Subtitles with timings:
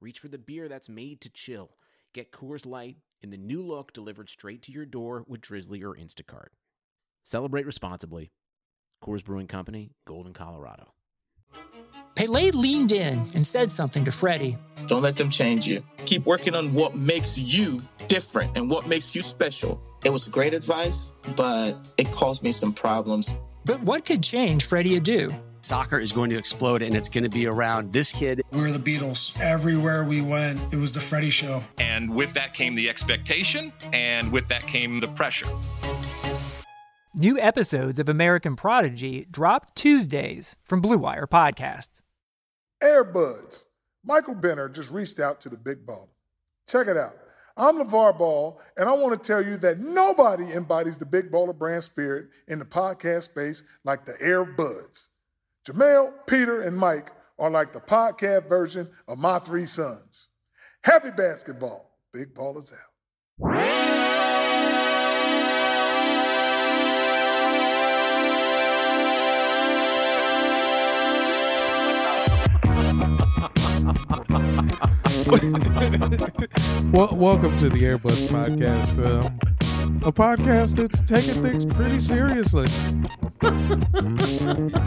[0.00, 1.70] reach for the beer that's made to chill.
[2.12, 5.94] Get Coors Light in the new look delivered straight to your door with Drizly or
[5.94, 6.48] Instacart.
[7.24, 8.30] Celebrate responsibly.
[9.02, 10.92] Coors Brewing Company, Golden, Colorado.
[12.16, 14.58] Pele leaned in and said something to Freddie.
[14.86, 15.82] Don't let them change you.
[16.06, 19.80] Keep working on what makes you different and what makes you special.
[20.04, 23.32] It was great advice, but it caused me some problems.
[23.64, 25.30] But what could change Freddie Adu?
[25.62, 28.42] Soccer is going to explode and it's going to be around this kid.
[28.52, 29.38] We were the Beatles.
[29.40, 31.62] Everywhere we went, it was the Freddie show.
[31.78, 35.48] And with that came the expectation, and with that came the pressure.
[37.14, 42.02] New episodes of American Prodigy drop Tuesdays from Blue Wire Podcasts.
[42.82, 43.66] Airbuds.
[44.04, 46.08] Michael Benner just reached out to the big baller.
[46.66, 47.14] Check it out.
[47.56, 51.56] I'm LaVar Ball, and I want to tell you that nobody embodies the big baller
[51.56, 55.08] brand spirit in the podcast space like the Airbuds.
[55.66, 60.28] Jamel, Peter, and Mike are like the podcast version of my three sons.
[60.82, 61.98] Happy basketball.
[62.14, 62.78] Big ball is out.
[76.90, 79.38] well, welcome to the Airbuds podcast, um,
[80.04, 82.66] a podcast that's taking things pretty seriously.
[83.40, 84.80] That,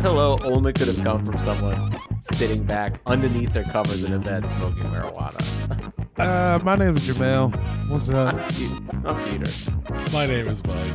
[0.00, 4.48] hello only could have come from someone sitting back underneath their covers in a bed
[4.50, 5.92] smoking marijuana.
[6.16, 7.54] Uh, my name is Jamel.
[7.88, 8.34] What's up?
[9.04, 9.50] I'm Peter.
[10.12, 10.94] My name is Mike.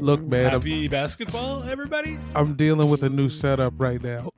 [0.00, 0.50] Look, man.
[0.50, 2.18] Happy I'm, basketball, everybody.
[2.34, 4.30] I'm dealing with a new setup right now.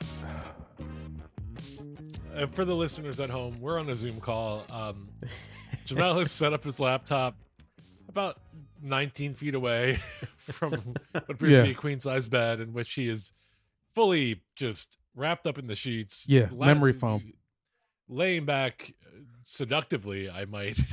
[2.37, 4.65] Uh, for the listeners at home, we're on a Zoom call.
[4.69, 5.09] Um,
[5.87, 7.37] Jamel has set up his laptop
[8.09, 8.39] about
[8.83, 9.95] 19 feet away
[10.39, 11.59] from what appears yeah.
[11.59, 13.33] to be a queen size bed, in which he is
[13.95, 16.25] fully just wrapped up in the sheets.
[16.29, 17.33] Yeah, la- memory foam.
[18.09, 20.79] Laying back uh, seductively, I might.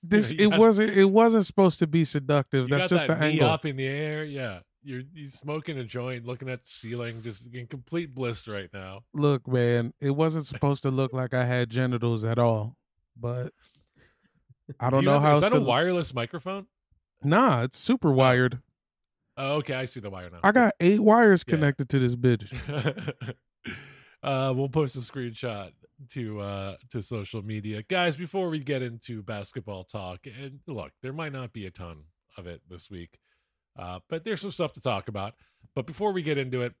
[0.00, 2.68] This it got, wasn't it wasn't supposed to be seductive.
[2.68, 3.48] That's just that the angle.
[3.48, 4.24] up in the air.
[4.24, 8.70] Yeah you're, you're smoking a joint, looking at the ceiling, just in complete bliss right
[8.72, 9.02] now.
[9.12, 12.76] Look, man, it wasn't supposed to look like I had genitals at all,
[13.14, 13.52] but
[14.80, 15.34] I don't Do know have, how.
[15.36, 16.66] Is that a wireless microphone?
[17.22, 18.60] Nah, it's super wired.
[19.36, 20.40] Oh, okay, I see the wire now.
[20.42, 21.98] I got eight wires connected yeah.
[21.98, 23.34] to this bitch.
[24.22, 25.70] uh, we'll post a screenshot
[26.12, 28.16] to uh to social media, guys.
[28.16, 32.04] Before we get into basketball talk, and look, there might not be a ton
[32.36, 33.18] of it this week.
[33.78, 35.34] Uh, but there's some stuff to talk about.
[35.74, 36.74] But before we get into it,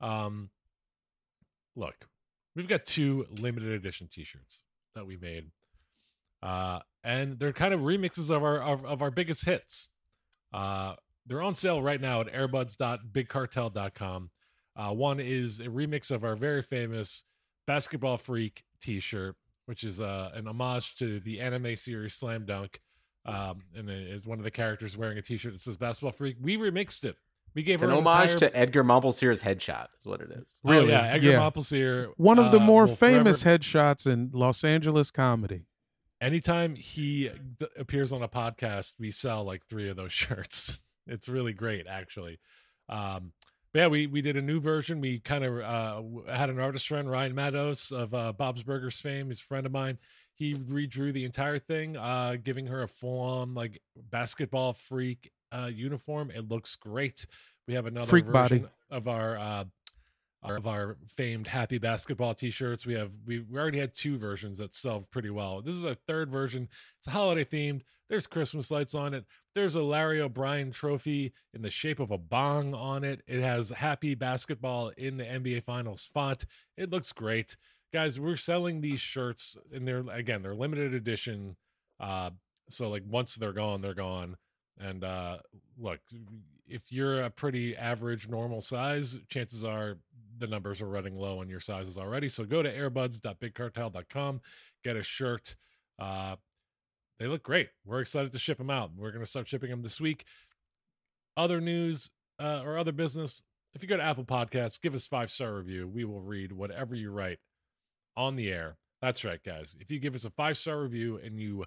[0.00, 0.50] um,
[1.74, 1.94] look,
[2.54, 4.62] we've got two limited edition T-shirts
[4.94, 5.50] that we made,
[6.42, 9.88] uh, and they're kind of remixes of our of, of our biggest hits.
[10.52, 10.94] Uh,
[11.26, 14.30] they're on sale right now at airbuds.bigcartel.com.
[14.76, 17.24] Uh, one is a remix of our very famous
[17.66, 19.36] Basketball Freak T-shirt,
[19.66, 22.80] which is uh, an homage to the anime series Slam Dunk
[23.26, 26.56] um, and it's one of the characters wearing a T-shirt that says "Basketball Freak." We
[26.56, 27.16] remixed it.
[27.54, 28.50] We gave it's an, an homage entire...
[28.50, 29.88] to Edgar Montplaisir's headshot.
[29.98, 30.60] Is what it is.
[30.64, 30.86] Really?
[30.86, 31.38] Oh, yeah, Edgar yeah.
[31.38, 32.12] Montplaisir.
[32.16, 33.58] One of the uh, more famous forever...
[33.58, 35.64] headshots in Los Angeles comedy.
[36.20, 37.30] Anytime he
[37.78, 40.78] appears on a podcast, we sell like three of those shirts.
[41.06, 42.38] it's really great, actually.
[42.88, 43.32] Um,
[43.72, 45.00] yeah, we we did a new version.
[45.00, 49.28] We kind of uh, had an artist friend, Ryan Meadows of uh, Bob's Burgers fame.
[49.28, 49.98] He's a friend of mine
[50.40, 55.66] he redrew the entire thing, uh, giving her a full on like basketball freak uh,
[55.66, 56.30] uniform.
[56.34, 57.26] It looks great.
[57.68, 58.64] We have another freak version body.
[58.90, 59.64] of our, uh,
[60.42, 62.86] our of our famed happy basketball t-shirts.
[62.86, 65.60] We have we, we already had two versions that sell pretty well.
[65.62, 66.68] This is a third version.
[66.98, 67.82] It's a holiday themed.
[68.08, 69.24] There's Christmas lights on it.
[69.54, 73.22] There's a Larry O'Brien trophy in the shape of a bong on it.
[73.26, 76.44] It has happy basketball in the NBA Finals font.
[76.76, 77.56] It looks great
[77.92, 81.56] guys we're selling these shirts and they're again they're limited edition
[81.98, 82.30] uh
[82.68, 84.36] so like once they're gone they're gone
[84.78, 85.38] and uh
[85.78, 85.98] look
[86.66, 89.98] if you're a pretty average normal size chances are
[90.40, 94.40] the numbers are running low on your sizes already so go to airbuds.bigcartel.com
[94.82, 95.54] get a shirt
[95.98, 96.34] uh
[97.18, 99.82] they look great we're excited to ship them out we're going to start shipping them
[99.82, 100.24] this week
[101.36, 102.10] other news
[102.40, 103.42] uh, or other business
[103.74, 105.86] if you go to Apple Podcasts, give us five star review.
[105.86, 107.38] We will read whatever you write
[108.16, 108.76] on the air.
[109.00, 109.76] That's right, guys.
[109.80, 111.64] If you give us a five star review and you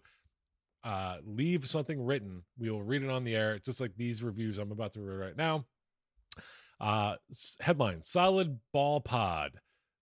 [0.84, 4.58] uh, leave something written, we will read it on the air, just like these reviews
[4.58, 5.66] I'm about to read right now.
[6.80, 7.16] Uh,
[7.60, 9.54] headline: Solid Ball Pod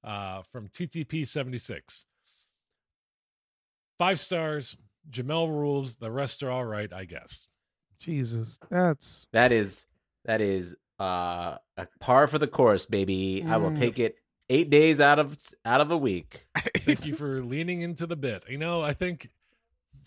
[0.04, 2.06] uh, from TTP seventy six.
[3.98, 4.76] Five stars.
[5.10, 5.96] Jamel rules.
[5.98, 7.48] The rest are all right, I guess.
[8.00, 9.88] Jesus, that's That is
[10.26, 13.44] that is uh a par for the course, baby.
[13.48, 13.78] I will Mm.
[13.80, 14.16] take it
[14.50, 16.46] eight days out of out of a week.
[16.78, 18.44] Thank you for leaning into the bit.
[18.50, 19.30] You know, I think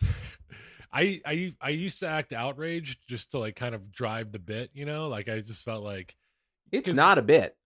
[0.93, 4.71] I I I used to act outraged just to like kind of drive the bit.
[4.75, 6.17] You know, like I just felt like
[6.75, 7.57] It's 'Cause- not a bit.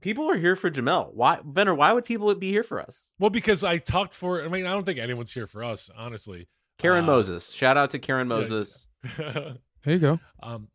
[0.00, 1.12] People are here for Jamel.
[1.12, 1.74] Why, Benner?
[1.74, 3.12] Why would people be here for us?
[3.18, 4.42] well because I talked for.
[4.42, 6.48] I mean, I don't think anyone's here for us, honestly.
[6.78, 7.52] Karen Uh, Moses.
[7.52, 8.88] Shout out to Karen yeah, Moses.
[9.18, 9.54] there
[9.84, 10.20] you go.
[10.42, 10.68] um.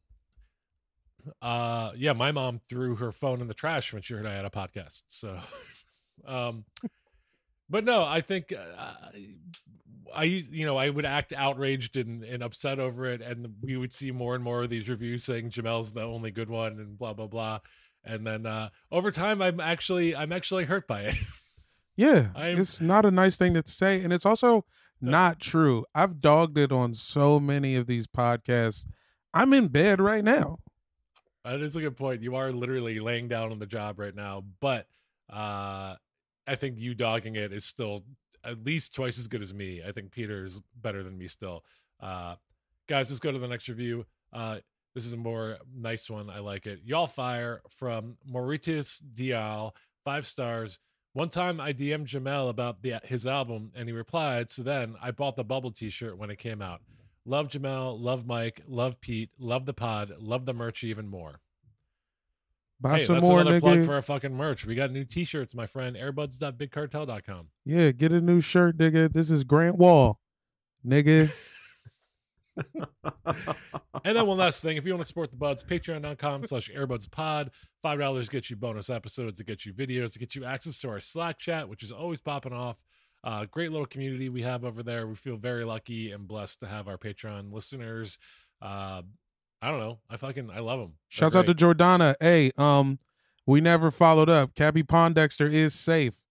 [1.41, 1.91] Uh.
[1.95, 4.49] Yeah, my mom threw her phone in the trash when she heard I had a
[4.51, 5.03] podcast.
[5.07, 5.39] So,
[6.27, 6.65] um.
[7.67, 8.93] But no, I think uh,
[10.13, 13.93] I, you know, I would act outraged and, and upset over it, and we would
[13.93, 17.13] see more and more of these reviews saying Jamel's the only good one, and blah
[17.13, 17.59] blah blah.
[18.03, 21.15] And then uh, over time, I'm actually I'm actually hurt by it.
[21.97, 24.65] Yeah, I'm- it's not a nice thing to say, and it's also
[24.99, 25.85] not true.
[25.95, 28.83] I've dogged it on so many of these podcasts.
[29.33, 30.59] I'm in bed right now.
[31.45, 32.21] That is a good point.
[32.21, 34.87] You are literally laying down on the job right now, but
[35.31, 35.95] uh,
[36.45, 38.03] I think you dogging it is still
[38.45, 39.81] at least twice as good as me.
[39.85, 41.63] I think Peter is better than me still.
[41.99, 42.35] Uh,
[42.87, 44.05] guys, let's go to the next review.
[44.31, 44.57] Uh,
[44.93, 46.29] this is a more nice one.
[46.29, 46.79] I like it.
[46.85, 50.79] Y'all fire from Mauritius Dial, five stars.
[51.13, 54.49] One time I DM'd Jamel about the, his album and he replied.
[54.49, 56.81] So then I bought the bubble t shirt when it came out.
[57.25, 61.39] Love Jamel, love Mike, love Pete, love the pod, love the merch even more.
[62.79, 63.85] Buy hey, some that's more, another plug nigga.
[63.85, 64.65] for our fucking merch.
[64.65, 65.95] We got new t-shirts, my friend.
[65.95, 67.47] Airbuds.bigcartel.com.
[67.63, 69.11] Yeah, get a new shirt, nigga.
[69.11, 70.19] This is Grant Wall,
[70.85, 71.31] nigga.
[74.05, 77.49] and then one last thing, if you want to support the buds, patreon.com slash airbudspod.
[77.81, 80.89] Five dollars gets you bonus episodes, it gets you videos, it gets you access to
[80.89, 82.77] our Slack chat, which is always popping off.
[83.23, 85.07] Uh, great little community we have over there.
[85.07, 88.19] We feel very lucky and blessed to have our Patreon listeners.
[88.61, 89.01] Uh,
[89.65, 89.97] I don't know.
[90.11, 90.93] I fucking I love them.
[91.09, 92.13] Shouts out to Jordana.
[92.19, 92.99] Hey, um,
[93.47, 94.53] we never followed up.
[94.53, 96.21] Cappie Pondexter is safe.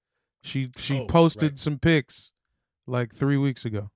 [0.44, 1.58] She she Oh, posted right.
[1.58, 2.32] some pics
[2.86, 3.90] like three weeks ago.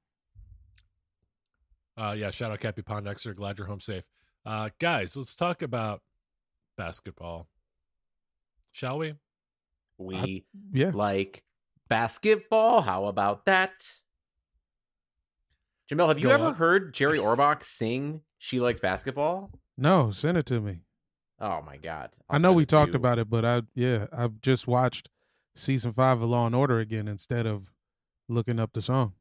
[1.96, 3.32] Uh, yeah, shout out Cappie Pondexter.
[3.34, 4.02] Glad you're home safe.
[4.44, 6.02] Uh, guys, let's talk about
[6.76, 7.48] basketball,
[8.72, 9.14] shall we?
[9.98, 10.90] We Yeah.
[10.94, 11.44] like
[11.88, 12.82] basketball.
[12.82, 13.86] How about that?
[15.90, 16.54] Jamel, have you Go ever on.
[16.54, 19.50] heard Jerry Orbach sing "She Likes Basketball"?
[19.76, 20.80] No, send it to me.
[21.40, 22.10] Oh my god!
[22.28, 25.08] i know we talked about it, but I yeah, I just watched
[25.54, 27.72] season five of Law and Order again instead of
[28.28, 29.14] looking up the song.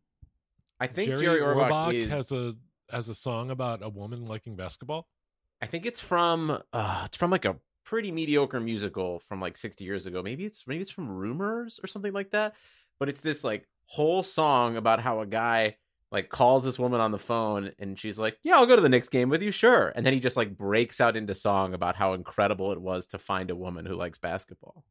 [0.80, 2.10] I think Jerry, Jerry, Orbach, Orbach is.
[2.10, 2.56] has a
[2.90, 5.08] has a song about a woman liking basketball.
[5.62, 6.62] I think it's from.
[6.74, 10.22] Uh, it's from like a pretty mediocre musical from like 60 years ago.
[10.22, 12.56] Maybe it's maybe it's from Rumors or something like that.
[13.00, 15.78] But it's this like whole song about how a guy
[16.12, 18.89] like calls this woman on the phone and she's like, "Yeah, I'll go to the
[18.89, 21.95] Knicks game with you, sure." And then he just like breaks out into song about
[21.95, 24.83] how incredible it was to find a woman who likes basketball.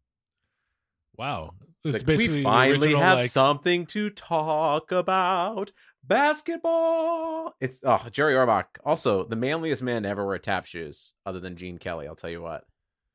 [1.16, 5.72] Wow, It's it's like, basically we finally original, have like, something to talk about.
[6.04, 7.54] Basketball.
[7.60, 8.64] It's oh Jerry Orbach.
[8.84, 12.06] Also, the manliest man to ever wear tap shoes, other than Gene Kelly.
[12.06, 12.64] I'll tell you what.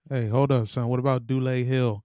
[0.09, 0.87] Hey, hold up, son.
[0.87, 2.03] What about Dule Hill?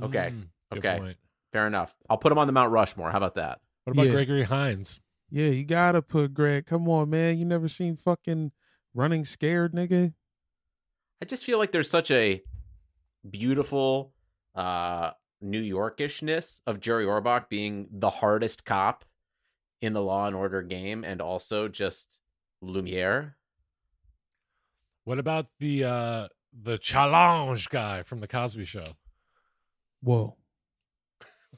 [0.00, 0.32] Okay.
[0.32, 1.16] Mm, okay.
[1.52, 1.94] Fair enough.
[2.10, 3.10] I'll put him on the Mount Rushmore.
[3.10, 3.60] How about that?
[3.84, 4.12] What about Yeah.
[4.12, 5.00] Gregory Hines?
[5.30, 6.66] Yeah, you gotta put Greg.
[6.66, 7.38] Come on, man.
[7.38, 8.52] You never seen fucking
[8.94, 10.14] running scared, nigga?
[11.20, 12.42] I just feel like there's such a
[13.28, 14.12] beautiful
[14.54, 15.10] uh
[15.40, 19.04] New Yorkishness of Jerry Orbach being the hardest cop
[19.82, 22.20] in the Law and Order game, and also just
[22.62, 23.36] Lumiere.
[25.04, 26.28] What about the uh
[26.62, 28.84] the challenge guy from the Cosby Show?
[30.02, 30.36] Whoa.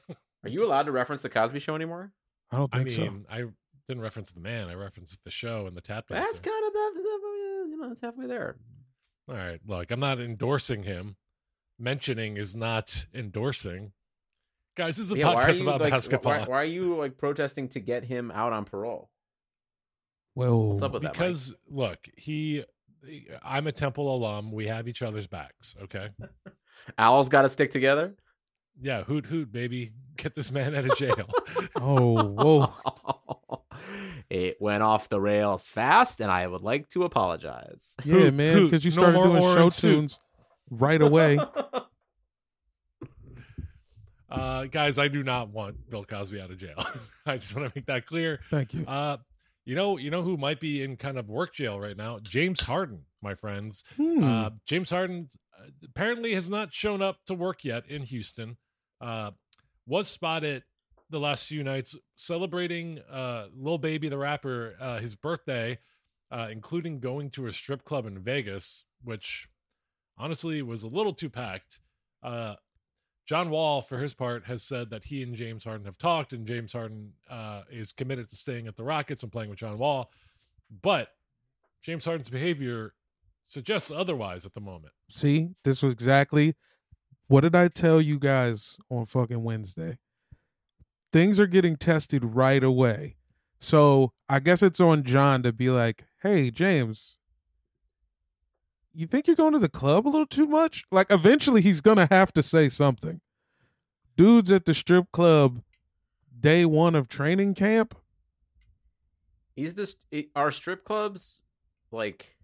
[0.47, 2.13] Are you allowed to reference the Cosby Show anymore?
[2.51, 3.45] I don't I think mean, I
[3.89, 4.69] didn't reference the man.
[4.69, 6.25] I referenced the show and the tap dancer.
[6.25, 8.57] That's kind of that, that- you know, it's halfway there.
[9.29, 11.17] All right, look, I'm not endorsing him.
[11.79, 13.93] Mentioning is not endorsing.
[14.77, 16.33] Guys, this is a Yeah, podcast you, about like, basketball.
[16.41, 19.11] Why, why are you like protesting to get him out on parole?
[20.35, 21.09] Well, What's up with that?
[21.09, 21.13] Mike?
[21.15, 22.65] because look, he,
[23.43, 24.53] I'm a Temple alum.
[24.53, 25.75] We have each other's backs.
[25.83, 26.09] Okay.
[26.99, 28.15] Owl's got to stick together.
[28.81, 31.29] Yeah, hoot hoot, baby, get this man out of jail.
[31.79, 33.61] Oh, whoa.
[34.31, 37.95] it went off the rails fast, and I would like to apologize.
[38.05, 39.91] Yeah, Hoot, man, because you started more doing show orange soup.
[39.95, 40.21] tunes.
[40.71, 41.39] right away.
[44.29, 46.85] Uh, guys, I do not want Bill Cosby out of jail.
[47.27, 48.41] I just want to make that clear.
[48.51, 48.85] Thank you.
[48.85, 49.19] Uh,
[49.65, 52.19] you know, you know who might be in kind of work jail right now?
[52.23, 53.85] James Harden, my friends.
[53.97, 54.23] Hmm.
[54.25, 55.29] Uh, James Harden
[55.59, 58.57] uh, apparently has not shown up to work yet in Houston.
[59.01, 59.31] Uh,
[59.87, 60.63] was spotted
[61.11, 65.79] the last few nights celebrating uh, Lil Baby the rapper uh, his birthday,
[66.31, 69.49] uh, including going to a strip club in Vegas, which
[70.19, 71.81] honestly was a little too packed.
[72.23, 72.55] Uh,
[73.27, 76.47] John Wall, for his part, has said that he and James Harden have talked, and
[76.47, 80.11] James Harden uh, is committed to staying at the Rockets and playing with John Wall.
[80.83, 81.09] But
[81.83, 82.95] James Harden's behavior
[83.49, 84.93] suggests otherwise at the moment.
[85.11, 86.55] See, this was exactly
[87.29, 89.99] what did I tell you guys on fucking Wednesday?
[91.13, 93.17] Things are getting tested right away.
[93.59, 97.19] So I guess it's on John to be like, hey, James,
[98.95, 100.85] you think you're going to the club a little too much?
[100.91, 103.21] Like, eventually he's going to have to say something.
[104.17, 105.63] Dudes at the strip club,
[106.39, 107.95] day one of training camp.
[109.57, 109.97] Is this
[110.35, 111.43] are strip clubs
[111.91, 112.37] like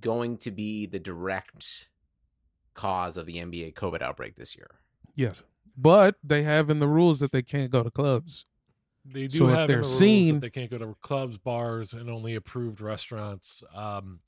[0.00, 1.86] going to be the direct
[2.74, 4.68] cause of the NBA COVID outbreak this year?
[5.14, 5.42] Yes.
[5.76, 8.46] But they have in the rules that they can't go to clubs.
[9.04, 11.36] They do So if they're in the rules seen- that they can't go to clubs,
[11.36, 13.62] bars, and only approved restaurants.
[13.74, 14.20] Um,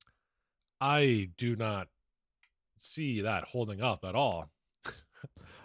[0.81, 1.89] I do not
[2.79, 4.51] see that holding up at all.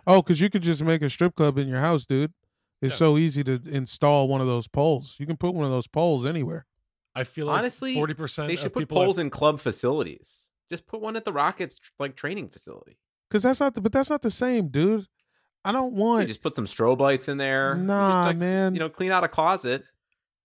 [0.07, 2.33] Oh, because you could just make a strip club in your house, dude.
[2.81, 2.97] It's Yeah.
[2.97, 5.15] so easy to install one of those poles.
[5.19, 6.65] You can put one of those poles anywhere.
[7.13, 8.47] I feel like Honestly, forty percent.
[8.47, 10.50] They should of put poles have- in club facilities.
[10.71, 12.97] Just put one at the Rockets like training facility.
[13.29, 15.05] Because that's not the, but that's not the same, dude.
[15.63, 16.27] I don't You want.
[16.27, 17.75] just put some strobe lights in there.
[17.77, 18.73] You Nah, just, like, man.
[18.73, 19.83] You know, clean out a closet.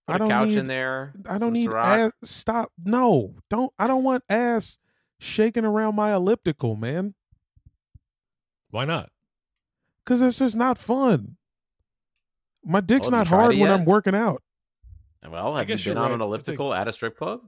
[0.05, 1.13] Put I a don't couch need- in there.
[1.27, 1.83] I don't need Ciroc.
[1.83, 2.11] ass.
[2.23, 2.71] Stop.
[2.85, 3.73] No, don't.
[3.79, 4.77] I don't want ass
[5.19, 7.15] shaking around my elliptical, man.
[8.69, 9.09] Why not?
[10.03, 11.37] Because it's just not fun.
[12.63, 13.71] My dick's have you not hard when yet?
[13.71, 14.43] I'm working out.
[15.29, 16.15] Well, have you guess been you're on right.
[16.15, 17.41] an I think- elliptical at a strip club?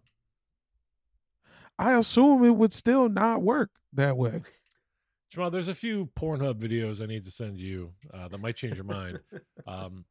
[1.80, 4.44] I assume it would still not work that way.
[5.34, 8.76] Jamel, there's a few Pornhub videos I need to send you uh, that might change
[8.76, 9.20] your mind.
[9.68, 10.06] Um,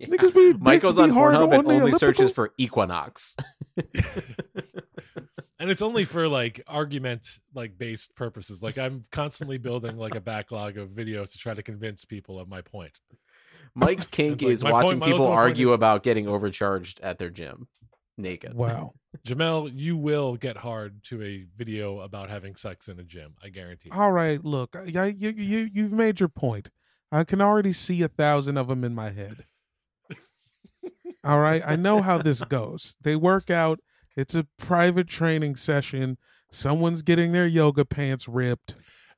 [0.00, 3.36] Niggas be Mike goes be on Pornhub on and the only searches for Equinox.
[5.58, 8.62] and it's only for like argument like based purposes.
[8.62, 12.48] Like I'm constantly building like a backlog of videos to try to convince people of
[12.48, 12.92] my point.
[13.74, 17.66] Mike's kink like, is watching point- people argue is- about getting overcharged at their gym
[18.18, 18.54] naked.
[18.54, 18.92] Wow.
[19.26, 23.34] Jamel, you will get hard to a video about having sex in a gym.
[23.42, 23.90] I guarantee.
[23.90, 26.70] All right, look, uh, I, you, you, you've made your point.
[27.10, 29.44] I can already see a thousand of them in my head.
[31.24, 32.96] All right, I know how this goes.
[33.00, 33.80] They work out.
[34.16, 36.18] It's a private training session.
[36.50, 38.74] Someone's getting their yoga pants ripped.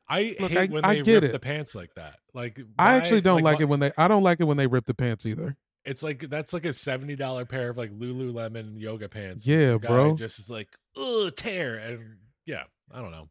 [0.09, 1.33] I Look, hate I- when I they get rip it.
[1.33, 2.17] the pants like that.
[2.35, 3.91] Like I actually don't like, why- it when they.
[3.97, 5.57] I don't like it when they rip the pants either.
[5.85, 9.47] It's like that's like a seventy dollar pair of like Lululemon yoga pants.
[9.47, 10.17] Yeah, guy bro.
[10.17, 13.29] Just is like ugh tear and yeah, I don't know.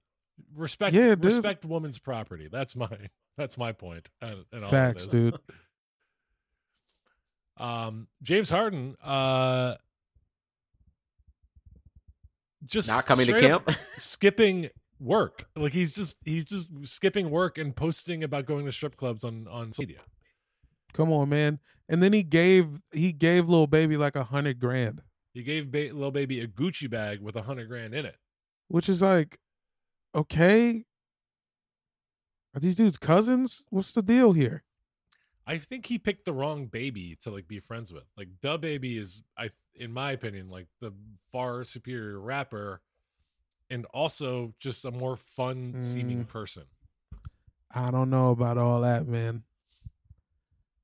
[0.56, 1.26] Respect, Yeah, dude.
[1.26, 2.50] respect woman's property.
[2.52, 2.90] That's my
[3.38, 4.10] that's my point.
[4.22, 5.12] in- in all of Facts, this.
[5.12, 5.38] dude.
[7.56, 9.76] Um, James Harden, uh,
[12.66, 13.70] just Not coming to camp?
[13.98, 14.70] skipping
[15.00, 15.46] work.
[15.56, 19.48] Like he's just he's just skipping work and posting about going to strip clubs on
[19.48, 20.00] on media.
[20.94, 21.60] Come on, man.
[21.94, 25.92] And then he gave he gave Lil Baby like a hundred grand, He gave ba-
[25.94, 28.16] Lil Baby a Gucci bag with a hundred grand in it.
[28.68, 29.38] which is like,
[30.16, 30.86] okay.
[32.56, 33.64] Are these dudes cousins?
[33.70, 34.64] What's the deal here?
[35.46, 38.06] I think he picked the wrong baby to like be friends with.
[38.18, 40.94] Like the baby is, I in my opinion, like the
[41.32, 42.82] far superior rapper,
[43.70, 46.28] and also just a more fun seeming Mm.
[46.28, 46.64] person.
[47.70, 49.44] I don't know about all that, man.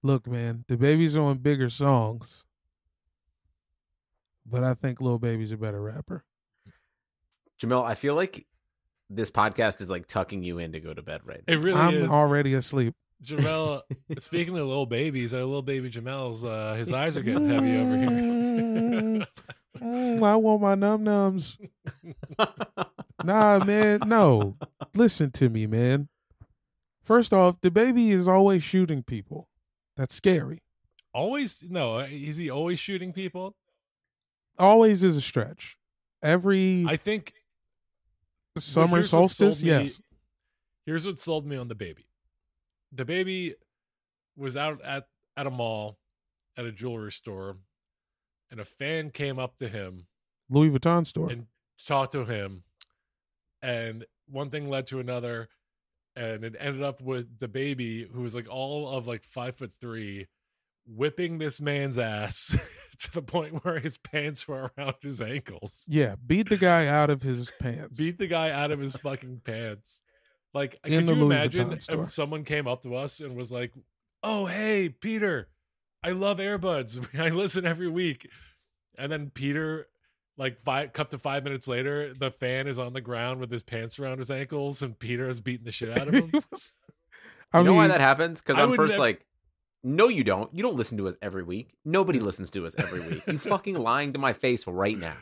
[0.02, 2.46] Look, man, the baby's on bigger songs,
[4.46, 6.24] but I think Lil Baby's a better rapper.
[7.62, 8.46] Jamel, I feel like
[9.10, 11.54] this podcast is like tucking you in to go to bed right now.
[11.54, 12.08] It really I'm is.
[12.08, 12.96] already asleep.
[13.24, 13.82] Jamel,
[14.20, 17.98] speaking of little babies, our little baby Jamel's, uh, his eyes are getting heavy over
[17.98, 19.28] here.
[19.82, 21.58] Mm, I want my num nums.
[23.24, 24.56] nah, man, no.
[24.94, 26.08] Listen to me, man.
[27.04, 29.49] First off, the baby is always shooting people.
[30.00, 30.62] That's scary.
[31.14, 33.58] always, no, uh, is he always shooting people?
[34.58, 35.78] Always is a stretch.
[36.24, 37.34] Every I think
[38.58, 40.02] summer solstice, me- yes.
[40.86, 42.08] Here's what sold me on the baby.
[42.94, 43.56] The baby
[44.38, 45.98] was out at at a mall,
[46.56, 47.58] at a jewelry store,
[48.50, 50.08] and a fan came up to him
[50.50, 51.30] Louis Vuitton store.
[51.30, 51.48] and
[51.86, 52.64] talked to him
[53.62, 55.50] and one thing led to another,
[56.16, 59.72] and it ended up with the baby who was like all of like five foot
[59.80, 60.28] three,
[60.88, 62.58] whipping this man's ass
[63.00, 65.84] to the point where his pants were around his ankles.
[65.88, 67.98] Yeah, beat the guy out of his pants.
[67.98, 70.04] Beat the guy out of his fucking pants.
[70.54, 72.04] Like, In could you Louis imagine store.
[72.04, 73.72] if someone came up to us and was like,
[74.24, 75.48] "Oh, hey, Peter,
[76.04, 77.06] I love Airbuds.
[77.20, 78.28] I listen every week,"
[78.98, 79.88] and then Peter,
[80.40, 83.62] like, five cut to five minutes later, the fan is on the ground with his
[83.62, 86.32] pants around his ankles, and Peter is beating the shit out of him.
[87.54, 88.42] I you know why that happens?
[88.42, 89.26] Because I I'm first nev- like,
[89.84, 90.52] no, you don't.
[90.56, 91.74] You don't listen to us every week.
[91.86, 93.24] Nobody listens to us every week.
[93.28, 95.18] You fucking lying to my face right now.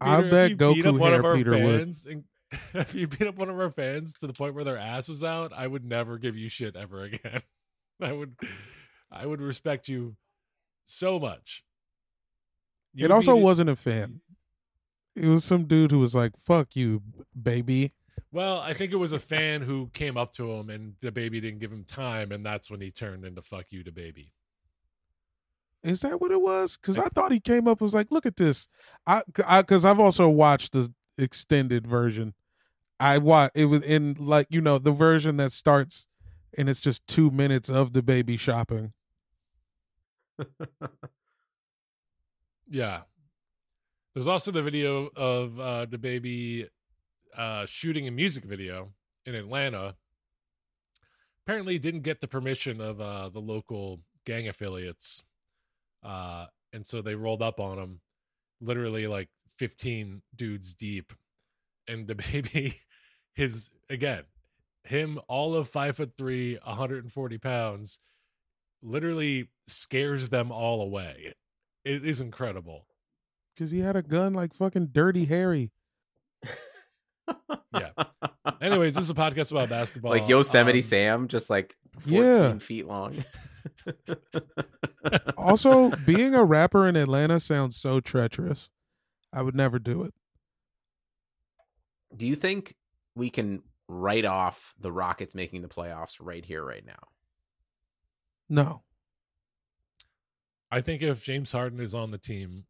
[0.00, 1.60] I Peter, if bet you beat up Goku one hair of our Peter would.
[1.80, 2.24] fans and-
[2.74, 5.24] if you beat up one of our fans to the point where their ass was
[5.24, 7.42] out, I would never give you shit ever again.
[8.00, 8.36] I would,
[9.10, 10.16] I would respect you
[10.84, 11.64] so much.
[12.96, 14.22] You it also wasn't a fan.
[15.14, 17.02] It was some dude who was like, "Fuck you,
[17.40, 17.92] baby."
[18.32, 21.38] Well, I think it was a fan who came up to him, and the baby
[21.40, 24.32] didn't give him time, and that's when he turned into "fuck you" to baby.
[25.84, 26.78] Is that what it was?
[26.78, 28.66] Because I thought he came up and was like, "Look at this."
[29.06, 32.32] I because I've also watched the extended version.
[32.98, 36.08] I watch it was in like you know the version that starts
[36.56, 38.92] and it's just two minutes of the baby shopping.
[42.68, 43.02] Yeah.
[44.14, 46.68] There's also the video of uh, the baby
[47.36, 48.92] uh, shooting a music video
[49.26, 49.94] in Atlanta.
[51.44, 55.22] Apparently, didn't get the permission of uh, the local gang affiliates,
[56.02, 58.00] uh, and so they rolled up on him,
[58.60, 61.12] literally like 15 dudes deep,
[61.86, 62.80] and the baby,
[63.34, 64.24] his again,
[64.84, 67.98] him all of five foot three, 140 pounds,
[68.82, 71.34] literally scares them all away.
[71.86, 72.84] It is incredible.
[73.54, 75.70] Because he had a gun like fucking Dirty Harry.
[77.72, 77.90] Yeah.
[78.60, 80.10] Anyways, this is a podcast about basketball.
[80.10, 82.58] like Yosemite Um, Sam, just like 14 Yeah.
[82.58, 83.24] feet long.
[85.36, 88.70] Also, being a rapper in Atlanta sounds so treacherous.
[89.32, 90.12] I would never do it.
[92.16, 92.74] Do you think
[93.14, 96.98] we can write off the Rockets making the playoffs right here, right now?
[98.48, 98.82] No.
[100.70, 102.64] I think if James Harden is on the team,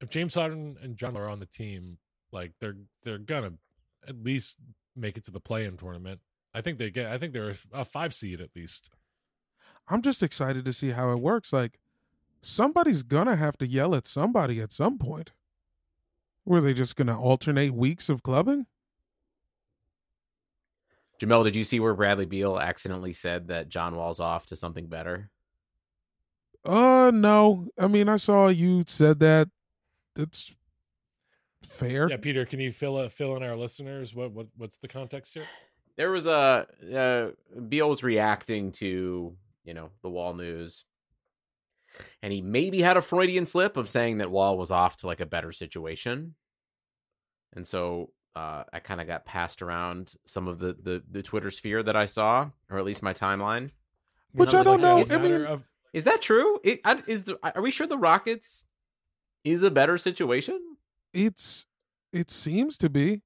[0.00, 1.98] if James Harden and John are on the team,
[2.32, 3.52] like they're they're gonna
[4.08, 4.56] at least
[4.96, 6.20] make it to the play-in tournament.
[6.54, 7.10] I think they get.
[7.10, 8.90] I think they're a five seed at least.
[9.88, 11.52] I'm just excited to see how it works.
[11.52, 11.78] Like,
[12.42, 15.32] somebody's gonna have to yell at somebody at some point.
[16.44, 18.66] Were they just gonna alternate weeks of clubbing?
[21.20, 24.86] Jamel, did you see where Bradley Beal accidentally said that John Wall's off to something
[24.86, 25.30] better?
[26.64, 27.68] Uh, no.
[27.78, 29.48] I mean, I saw you said that.
[30.14, 30.54] That's
[31.66, 32.08] fair.
[32.08, 34.14] Yeah, Peter, can you fill uh, fill in our listeners?
[34.14, 35.44] What what what's the context here?
[35.96, 40.84] There was a uh, Beal was reacting to you know the Wall news,
[42.22, 45.20] and he maybe had a Freudian slip of saying that Wall was off to like
[45.20, 46.34] a better situation,
[47.54, 51.50] and so uh, I kind of got passed around some of the, the the Twitter
[51.50, 53.70] sphere that I saw, or at least my timeline.
[54.32, 54.98] Which I don't like, know.
[54.98, 55.62] Is, I mean, of,
[55.94, 56.60] is that true?
[56.62, 58.64] Is the, are we sure the Rockets
[59.44, 60.60] is a better situation?
[61.14, 61.64] it's
[62.12, 63.22] it seems to be.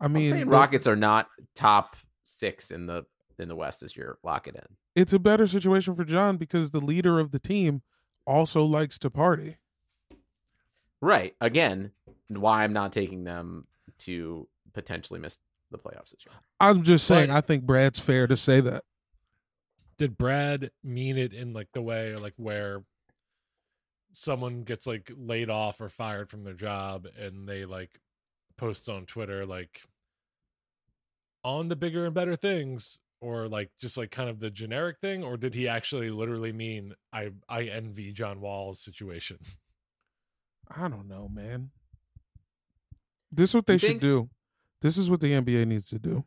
[0.00, 3.04] I mean, Rockets are not top six in the
[3.38, 4.18] in the West this year.
[4.22, 4.62] Lock it in.
[4.94, 7.82] it's a better situation for John because the leader of the team
[8.26, 9.56] also likes to party.
[11.00, 11.34] Right.
[11.40, 11.92] Again,
[12.28, 13.66] why I'm not taking them
[14.00, 15.38] to potentially miss
[15.70, 16.34] the playoffs this year.
[16.58, 17.28] I'm just saying.
[17.28, 18.84] But- I think Brad's fair to say that.
[20.00, 22.82] Did Brad mean it in like the way like where
[24.14, 28.00] someone gets like laid off or fired from their job and they like
[28.56, 29.82] post on Twitter like
[31.44, 35.22] on the bigger and better things or like just like kind of the generic thing
[35.22, 39.38] or did he actually literally mean I I envy John Wall's situation?
[40.74, 41.72] I don't know, man.
[43.30, 44.30] This is what they You should think- do.
[44.80, 46.24] This is what the NBA needs to do.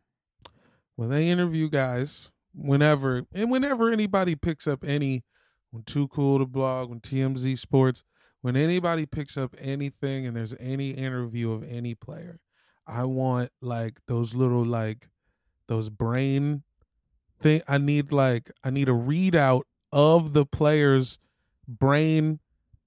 [0.96, 5.24] When they interview guys, whenever and whenever anybody picks up any
[5.72, 8.04] when Too Cool to Blog, when TMZ Sports,
[8.42, 12.40] when anybody picks up anything and there's any interview of any player,
[12.86, 15.10] I want like those little like
[15.68, 16.64] those brain
[17.42, 17.62] thing.
[17.68, 21.18] I need like I need a readout of the player's
[21.68, 22.40] brain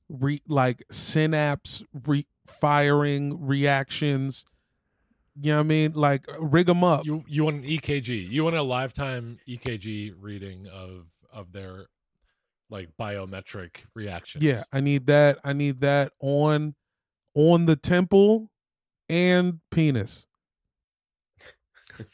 [0.08, 4.44] re like synapse re- firing reactions.
[5.38, 5.92] You know what I mean?
[5.92, 7.04] Like rig them up.
[7.04, 8.30] You you want an EKG.
[8.30, 11.88] You want a lifetime EKG reading of of their
[12.70, 14.42] like biometric reactions.
[14.42, 15.38] Yeah, I need that.
[15.44, 16.74] I need that on
[17.34, 18.50] on the temple
[19.08, 20.26] and penis.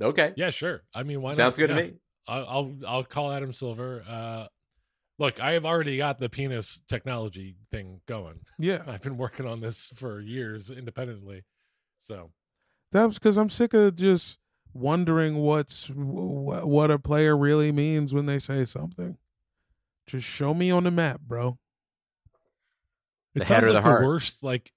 [0.00, 0.32] okay.
[0.36, 0.82] Yeah, sure.
[0.94, 1.36] I mean, why not?
[1.36, 1.66] Sounds not?
[1.66, 1.94] good to me.
[2.26, 4.02] I'll, I'll I'll call Adam Silver.
[4.08, 4.46] Uh,
[5.20, 8.40] look, I have already got the penis technology thing going.
[8.58, 8.82] Yeah.
[8.88, 11.44] I've been working on this for years independently.
[11.98, 12.30] So
[12.90, 14.38] That's because I'm sick of just
[14.72, 19.18] wondering what's wh- what a player really means when they say something.
[20.06, 21.58] Just show me on the map, bro.
[23.34, 24.04] it sounds like the the heart?
[24.04, 24.72] worst, like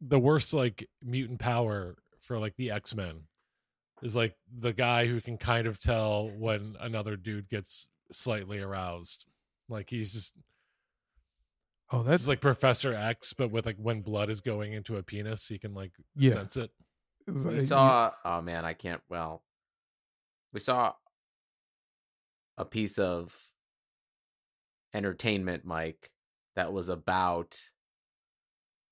[0.00, 3.24] the worst, like mutant power for like the X Men
[4.02, 9.26] is like the guy who can kind of tell when another dude gets slightly aroused.
[9.70, 10.34] Like he's just
[11.92, 15.02] Oh, It's that's like Professor X, but with like when blood is going into a
[15.02, 16.34] penis, he can like Yeah.
[16.34, 16.70] sense it.
[17.26, 18.12] it's We saw.
[18.24, 19.02] Oh man, I can't.
[19.08, 19.42] Well,
[20.52, 20.94] we saw
[22.56, 23.36] a piece of
[24.94, 26.12] entertainment, Mike,
[26.54, 27.58] that was about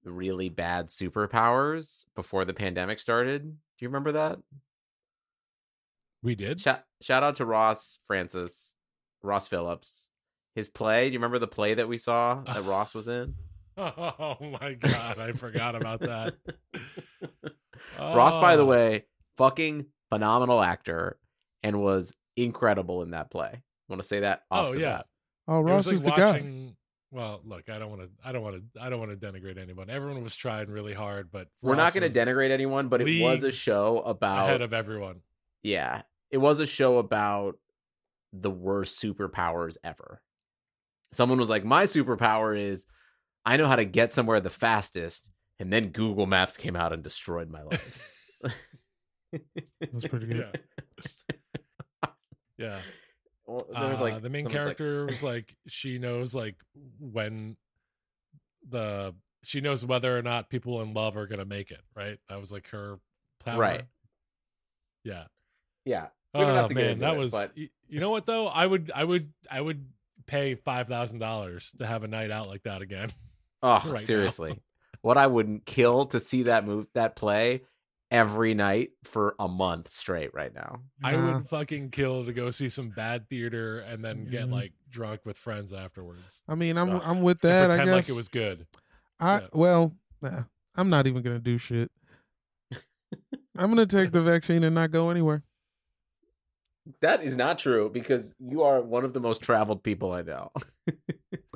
[0.04, 3.42] really bad superpowers before the pandemic started.
[3.42, 4.38] Do you remember that?
[6.22, 6.60] We did.
[6.60, 8.74] Shout, shout out to Ross Francis,
[9.22, 10.10] Ross Phillips.
[10.58, 11.06] His play.
[11.08, 13.34] Do you remember the play that we saw that Ross was in?
[13.76, 16.34] Oh my god, I forgot about that.
[17.98, 18.66] Ross, by the Oh.
[18.66, 19.04] way,
[19.36, 21.16] fucking phenomenal actor
[21.62, 23.62] and was incredible in that play.
[23.88, 24.42] Want to say that?
[24.50, 24.96] Oh, off Oh the yeah.
[24.96, 25.06] bat.
[25.46, 26.72] oh, Ross like is the guy.
[27.12, 28.08] Well, look, I don't want to.
[28.22, 28.82] I don't want to.
[28.82, 29.88] I don't want to denigrate anyone.
[29.88, 33.42] Everyone was trying really hard, but We're not going to denigrate anyone, but it was
[33.42, 34.60] a leagues show ahead about.
[34.60, 35.20] of everyone.
[35.62, 37.56] yeah, it was a show about
[38.32, 40.20] the worst superpowers ever.
[41.12, 42.86] Someone was like, "My superpower is
[43.44, 47.02] I know how to get somewhere the fastest," and then Google Maps came out and
[47.02, 48.14] destroyed my life.
[49.80, 50.60] That's pretty good.
[52.02, 52.08] Yeah.
[52.58, 52.80] Yeah.
[53.46, 56.56] Well, there was Uh, like the main someone's like- character was like she knows like
[56.98, 57.56] when
[58.68, 62.38] the she knows whether or not people in love are gonna make it right that
[62.40, 62.98] was like her
[63.44, 63.58] power.
[63.58, 63.84] Right.
[65.04, 65.24] yeah
[65.84, 66.08] yeah.
[66.34, 68.26] We don't have oh to get man into that it, was but you know what
[68.26, 69.86] though i would i would i would
[70.28, 73.12] pay five thousand dollars to have a night out like that again
[73.62, 74.60] Oh, right seriously.
[75.02, 77.62] what I wouldn't kill to see that move that play
[78.10, 80.80] every night for a month straight right now.
[81.04, 81.34] i Nah.
[81.38, 85.36] would fucking kill to go see some bad theater and then get like drunk with
[85.36, 87.02] friends afterwards I mean, I'm Ugh.
[87.04, 87.64] I'm with And that.
[87.64, 88.66] I pretend guess like it was good
[89.20, 89.46] I yeah.
[89.52, 90.44] well, nah,
[90.76, 91.90] I'm not even gonna do shit.
[93.56, 95.42] I'm gonna take the vaccine and not go anywhere.
[97.00, 100.50] That is not true because you are one of the most traveled people I know.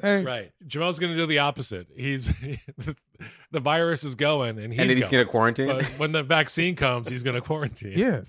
[0.03, 0.51] Hey, Right.
[0.67, 1.87] Jamel's going to do the opposite.
[1.97, 2.27] He's
[3.53, 5.67] the virus is going and he's, and then he's going going to quarantine.
[5.69, 7.97] But when the vaccine comes, he's going to quarantine.
[7.97, 8.23] yeah,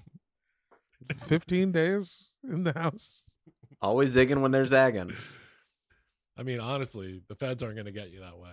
[1.17, 3.23] 15 days in the house.
[3.81, 5.13] Always zigging when they're zagging.
[6.37, 8.51] I mean, honestly, the feds aren't going to get you that way.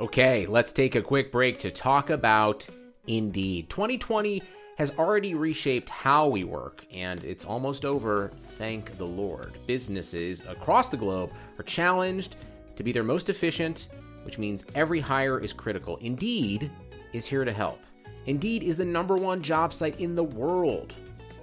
[0.00, 2.68] Okay, let's take a quick break to talk about
[3.06, 3.70] Indeed.
[3.70, 4.42] 2020
[4.76, 9.58] has already reshaped how we work, and it's almost over, thank the Lord.
[9.66, 12.36] Businesses across the globe are challenged
[12.76, 13.88] to be their most efficient,
[14.24, 15.96] which means every hire is critical.
[15.98, 16.70] Indeed
[17.12, 17.80] is here to help.
[18.26, 20.94] Indeed is the number one job site in the world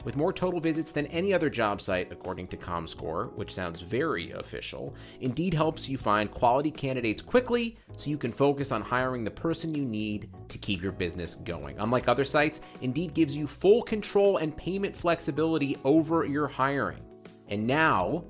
[0.06, 4.32] with more total visits than any other job site, according to ComScore, which sounds very
[4.32, 4.96] official.
[5.22, 9.76] Indeed helps you find quality candidates quickly so you can focus on hiring the person
[9.76, 11.80] you need to keep your business going.
[11.80, 17.04] Unlike other sites, Indeed gives you full control and payment flexibility over your hiring.
[17.48, 18.26] And now,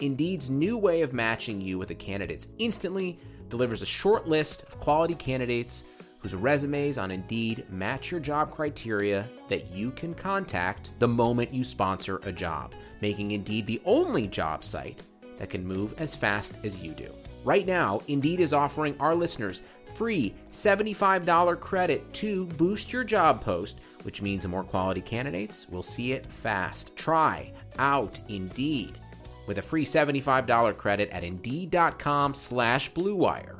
[0.00, 4.80] Indeed's new way of matching you with the candidates instantly delivers a short list of
[4.80, 5.84] quality candidates
[6.24, 11.62] whose resumes on Indeed match your job criteria that you can contact the moment you
[11.64, 15.02] sponsor a job, making Indeed the only job site
[15.38, 17.12] that can move as fast as you do.
[17.44, 19.60] Right now, Indeed is offering our listeners
[19.96, 26.12] free $75 credit to boost your job post, which means more quality candidates will see
[26.12, 26.96] it fast.
[26.96, 28.98] Try out Indeed
[29.46, 33.53] with a free $75 credit at Indeed.com slash BlueWire.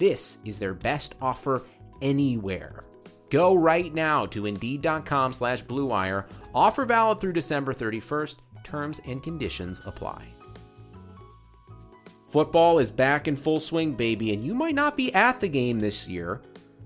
[0.00, 1.62] This is their best offer
[2.00, 2.84] anywhere.
[3.28, 6.24] Go right now to Indeed.com slash BlueWire.
[6.54, 8.36] Offer valid through December 31st.
[8.64, 10.26] Terms and conditions apply.
[12.30, 15.80] Football is back in full swing, baby, and you might not be at the game
[15.80, 16.40] this year,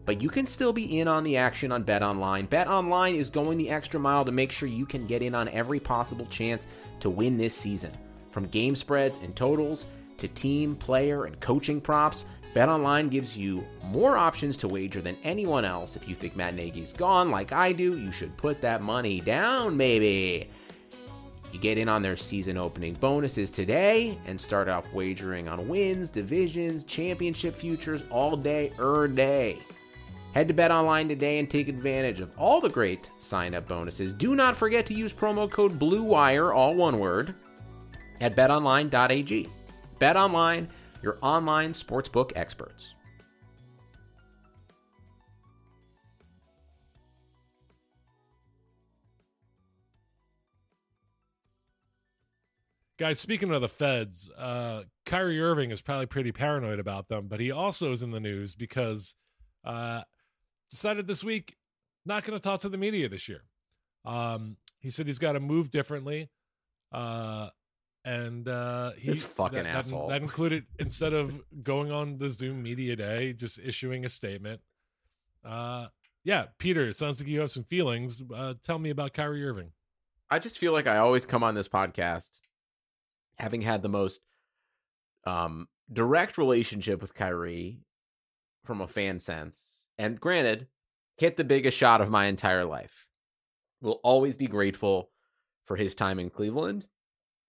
[0.07, 2.49] but you can still be in on the action on BetOnline.
[2.49, 5.79] BetOnline is going the extra mile to make sure you can get in on every
[5.79, 6.67] possible chance
[6.99, 7.93] to win this season.
[8.33, 9.87] From game spreads and totals
[10.19, 12.25] to team, player, and coaching props,
[12.55, 15.97] BetOnline gives you more options to wager than anyone else.
[15.97, 19.77] If you think Matt Nagy's gone like I do, you should put that money down,
[19.77, 20.49] maybe.
[21.53, 26.11] You get in on their season opening bonuses today and start off wagering on wins,
[26.11, 29.59] divisions, championship futures all day, er day.
[30.33, 34.13] Head to Bet Online today and take advantage of all the great sign up bonuses.
[34.13, 37.37] Do not forget to use promo code BLUEWIRE, all one word,
[38.21, 39.49] at betonline.ag.
[40.01, 40.69] Bet Online,
[41.05, 42.95] your online sportsbook experts.
[52.97, 57.41] Guys, speaking of the feds, uh, Kyrie Irving is probably pretty paranoid about them, but
[57.41, 59.15] he also is in the news because
[59.65, 60.03] uh,
[60.71, 61.57] decided this week
[62.07, 63.43] not going to talk to the media this year.
[64.05, 66.31] Um, he said he's got to move differently.
[66.93, 67.49] Uh,
[68.05, 70.09] and uh, he, This fucking that, that- asshole.
[70.09, 74.61] That, included instead of going on the Zoom media day, just issuing a statement.
[75.45, 75.87] Uh,
[76.23, 78.23] yeah, Peter, it sounds like you have some feelings.
[78.35, 79.73] Uh, tell me about Kyrie Irving.
[80.31, 82.41] I just feel like I always come on this podcast
[83.39, 84.21] having had the most
[85.27, 87.81] um, direct relationship with Kyrie
[88.65, 89.87] from a fan sense.
[89.99, 90.69] And granted,
[91.17, 93.07] hit the biggest shot of my entire life.
[93.83, 95.11] Will always be grateful
[95.67, 96.87] for his time in Cleveland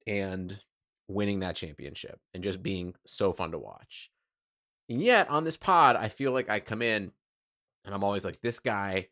[0.08, 0.60] and
[1.08, 4.12] winning that championship and just being so fun to watch.
[4.90, 7.12] And yet on this pod, I feel like I come in
[7.84, 9.08] and I'm always like, this guy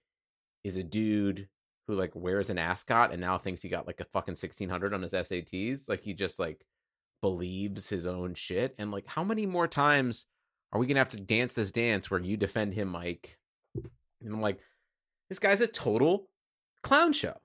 [0.64, 1.48] is a dude
[1.88, 5.02] who like wears an ascot and now thinks he got like a fucking 1600 on
[5.02, 5.90] his SATs.
[5.90, 6.66] Like he just like
[7.22, 8.76] believes his own shit.
[8.78, 10.26] And like, how many more times
[10.72, 13.38] are we gonna have to dance this dance where you defend him, Mike?
[13.76, 14.60] And I'm like,
[15.30, 16.30] this guy's a total
[16.84, 17.36] clown show.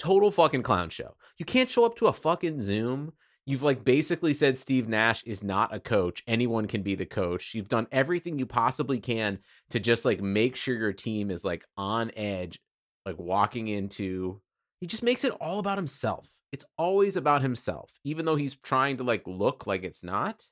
[0.00, 1.14] Total fucking clown show.
[1.36, 3.12] You can't show up to a fucking Zoom.
[3.44, 6.22] You've like basically said Steve Nash is not a coach.
[6.26, 7.54] Anyone can be the coach.
[7.54, 11.64] You've done everything you possibly can to just like make sure your team is like
[11.76, 12.60] on edge,
[13.04, 14.40] like walking into.
[14.80, 16.28] He just makes it all about himself.
[16.50, 20.42] It's always about himself, even though he's trying to like look like it's not.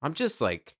[0.00, 0.74] I'm just like,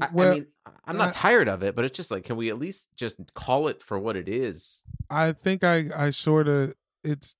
[0.00, 0.46] I, I mean,
[0.84, 3.16] I'm not I- tired of it, but it's just like, can we at least just
[3.34, 4.82] call it for what it is?
[5.08, 6.74] I think I I sort of
[7.06, 7.34] it's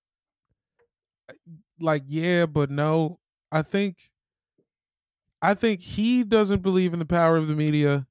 [1.29, 1.35] uh,
[1.81, 3.19] like yeah, but no.
[3.53, 4.11] I think
[5.43, 8.07] I think he doesn't believe in the power of the media.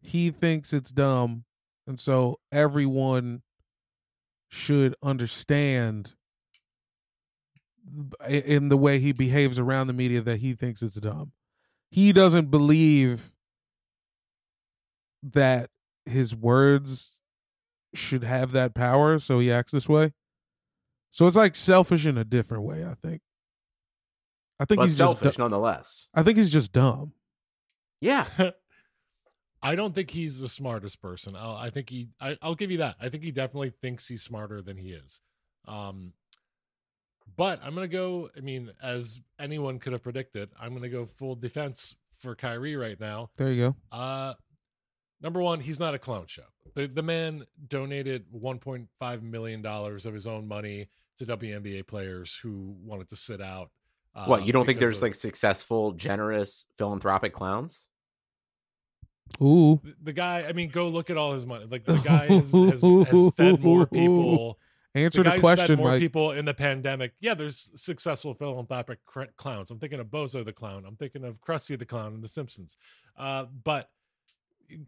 [0.00, 1.44] He thinks it's dumb,
[1.86, 3.42] and so everyone
[4.48, 6.14] should understand
[8.28, 11.32] in the way he behaves around the media that he thinks it's dumb.
[11.90, 13.32] He doesn't believe
[15.22, 15.70] that
[16.06, 17.20] his words
[17.94, 20.12] should have that power, so he acts this way.
[21.10, 23.20] So it's like selfish in a different way, I think.
[24.60, 26.08] I think But he's selfish just du- nonetheless.
[26.14, 27.12] I think he's just dumb.
[28.00, 28.26] Yeah.
[29.62, 31.34] I don't think he's the smartest person.
[31.36, 32.08] I'll, I think he.
[32.20, 32.96] I, I'll give you that.
[33.00, 35.20] I think he definitely thinks he's smarter than he is.
[35.66, 36.12] Um,
[37.36, 38.30] but I'm gonna go.
[38.36, 42.98] I mean, as anyone could have predicted, I'm gonna go full defense for Kyrie right
[43.00, 43.30] now.
[43.36, 43.76] There you go.
[43.96, 44.34] Uh,
[45.20, 46.42] number one, he's not a clown show.
[46.74, 52.76] The the man donated 1.5 million dollars of his own money to WNBA players who
[52.84, 53.70] wanted to sit out.
[54.14, 57.88] Uh, what, you don't think there's of- like successful, generous, philanthropic clowns?
[59.42, 59.80] Ooh.
[59.84, 60.44] the- the guy?
[60.48, 61.66] I mean, go look at all his money.
[61.70, 64.58] Like the guy has, has, has fed more people.
[64.94, 66.00] Answer the guy's question, more Mike.
[66.00, 67.12] people in the pandemic.
[67.20, 69.70] Yeah, there's successful philanthropic cr- clowns.
[69.70, 70.84] I'm thinking of Bozo the clown.
[70.86, 72.76] I'm thinking of Krusty the clown in The Simpsons.
[73.16, 73.90] Uh, but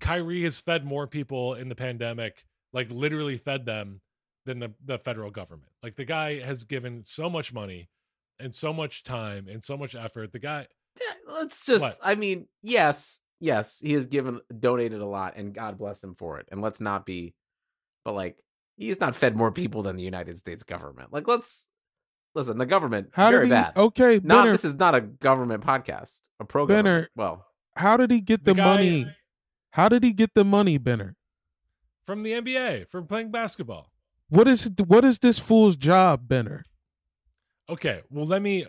[0.00, 4.00] Kyrie has fed more people in the pandemic, like literally fed them,
[4.46, 5.70] than the the federal government.
[5.82, 7.88] Like the guy has given so much money
[8.38, 10.32] and so much time and so much effort.
[10.32, 10.66] The guy,
[11.28, 11.98] Let's just, What?
[12.02, 16.38] I mean, yes, yes, he has given, donated a lot, and God bless him for
[16.40, 16.48] it.
[16.50, 17.34] And let's not be,
[18.04, 18.36] but like,
[18.76, 21.12] he's not fed more people than the United States government.
[21.12, 21.68] Like, let's,
[22.34, 23.62] listen, the government, How very did he?
[23.62, 23.76] bad.
[23.76, 28.10] Okay, Not, Benner, this is not a government podcast, a pro Benner, Well, how did
[28.10, 29.06] he get The the, guy- money?
[29.72, 31.16] How did he get the money, Benner?
[32.06, 33.92] from the NBA, from playing basketball.
[34.30, 36.64] What is what is this fool's job, Benner?
[37.68, 38.66] Okay, well let me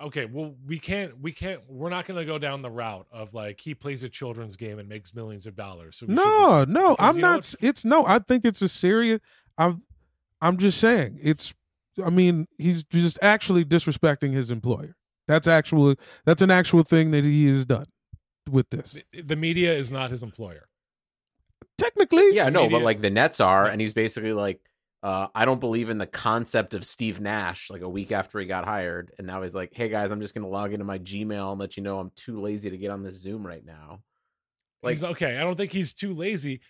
[0.00, 3.34] Okay, well we can't we can't we're not going to go down the route of
[3.34, 5.96] like he plays a children's game and makes millions of dollars.
[5.96, 7.52] So No, shouldn't- no, I'm not.
[7.60, 8.06] It's no.
[8.06, 9.18] I think it's a serious.
[9.58, 9.82] I'm.
[10.40, 11.52] I'm just saying it's.
[12.04, 14.94] I mean, he's just actually disrespecting his employer.
[15.26, 15.94] That's actual.
[16.26, 17.86] That's an actual thing that he has done
[18.50, 18.98] with this.
[19.12, 20.68] The- The media is not his employer.
[21.78, 24.60] Technically, yeah, no, but like the Nets are, and he's basically like,
[25.02, 27.68] uh, I don't believe in the concept of Steve Nash.
[27.70, 30.34] Like a week after he got hired, and now he's like, Hey guys, I'm just
[30.34, 33.02] gonna log into my Gmail and let you know I'm too lazy to get on
[33.02, 34.00] this Zoom right now.
[34.82, 35.36] Like, he's okay.
[35.36, 36.60] I don't think he's too lazy.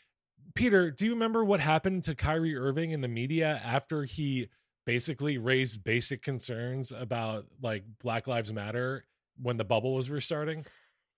[0.55, 4.49] Peter, do you remember what happened to Kyrie Irving in the media after he
[4.87, 9.05] basically raised basic concerns about like Black Lives Matter
[9.41, 10.65] when the bubble was restarting.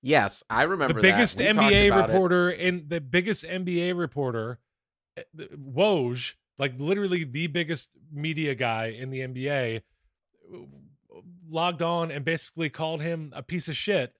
[0.02, 1.94] Yes, I remember the biggest talked NBA it.
[1.94, 4.58] reporter in the biggest NBA reporter,
[5.16, 5.22] eh,
[5.56, 9.82] Woj, like literally the biggest media guy in the NBA,
[11.48, 14.14] logged on and basically called him a piece of shit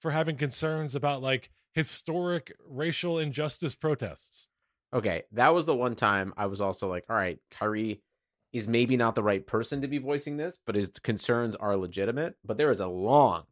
[0.00, 4.48] for having concerns about like historic racial injustice protests.
[4.94, 8.02] Okay, that was the one time I was also like, all right, Kyrie
[8.52, 12.36] is maybe not the right person to be voicing this, but his concerns are legitimate.
[12.44, 13.44] But there is a long,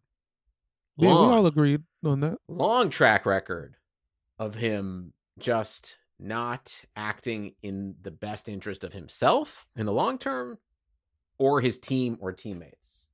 [0.97, 2.39] Yeah, long, we all agreed on that.
[2.49, 3.77] long track record
[4.39, 10.59] of him just not acting in the best interest of himself in the long term
[11.39, 13.09] or his team or teammates.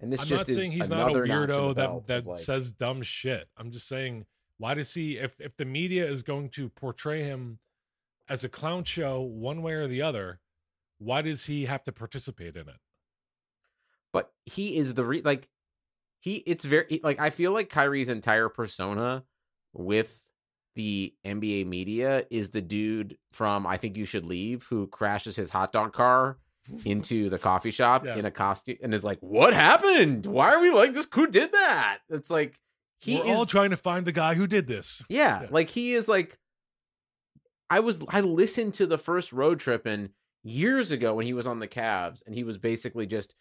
[0.00, 1.74] And this I'm just not is saying he's not a another notch in the weirdo
[1.76, 3.48] that of, that like- says dumb shit.
[3.56, 4.24] I'm just saying,
[4.58, 5.18] why does he?
[5.18, 7.58] If if the media is going to portray him
[8.28, 10.40] as a clown show one way or the other,
[10.98, 12.76] why does he have to participate in it?
[14.12, 15.48] but he is the re- like
[16.22, 19.24] he it's very like I feel like Kyrie's entire persona
[19.74, 20.18] with
[20.74, 25.50] the NBA media is the dude from I think you should leave who crashes his
[25.50, 26.38] hot dog car
[26.86, 28.16] into the coffee shop Yeah.
[28.16, 31.52] in a costume and is like what happened why are we like this who did
[31.52, 32.58] that it's like
[33.00, 35.02] he We're is all trying to find the guy who did this.
[35.08, 35.48] yeah, Yeah.
[35.50, 36.38] like he is like
[37.68, 40.10] I was I listened to the first Road Trippin'
[40.44, 43.34] years ago when he was on the Cavs and he was basically just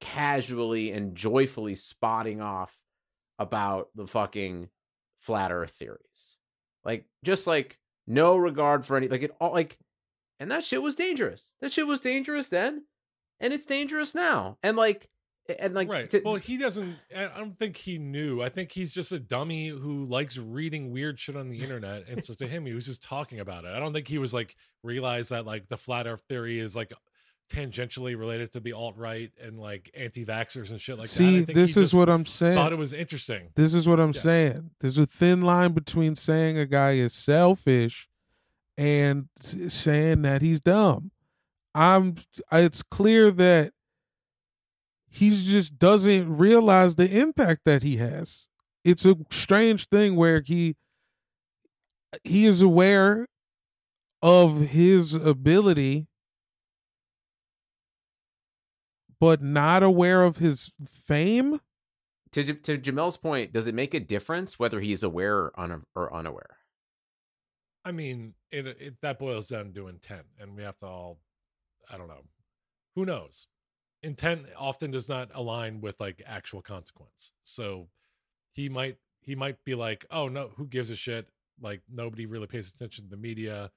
[0.00, 2.76] casually and joyfully spotting off
[3.38, 4.68] about the fucking
[5.18, 6.38] flat earth theories.
[6.84, 9.78] Like just like no regard for any like it all like
[10.38, 11.54] and that shit was dangerous.
[11.60, 12.84] That shit was dangerous then
[13.38, 14.58] and it's dangerous now.
[14.62, 15.08] And like
[15.58, 16.08] and like right.
[16.10, 16.96] to- well, he doesn't.
[17.14, 18.42] I I don't think he knew.
[18.42, 22.22] I think he's just a dummy who likes reading weird shit on the internet, and
[22.24, 23.72] so to him, he was just talking about it.
[23.72, 26.92] I don't think he was like realized that like the flat Earth theory is like
[27.50, 31.14] tangentially related to the alt right and like anti-vaxxers and shit like that.
[31.14, 32.54] See, this is what I'm saying.
[32.54, 33.50] Thought it was interesting.
[33.56, 34.20] This is what I'm Yeah.
[34.20, 34.70] saying.
[34.80, 38.08] There's a thin line between saying a guy is selfish
[38.78, 41.10] and saying that he's dumb.
[41.74, 42.16] I'm
[42.52, 43.72] it's clear that
[45.08, 48.48] he just doesn't realize the impact that he has.
[48.84, 50.76] It's a strange thing where he
[52.24, 53.26] he is aware
[54.22, 56.06] of his ability
[59.20, 61.60] but not aware of his fame.
[62.32, 66.12] to to Jamel's point, does it make a difference whether he's aware or, un- or
[66.12, 66.56] unaware?
[67.84, 71.18] I mean, it, it that boils down to intent, and we have to all,
[71.90, 72.24] I don't know,
[72.94, 73.46] who knows?
[74.02, 77.32] Intent often does not align with like actual consequence.
[77.44, 77.88] So
[78.52, 81.28] he might he might be like, oh no, who gives a shit?
[81.60, 83.70] Like nobody really pays attention to the media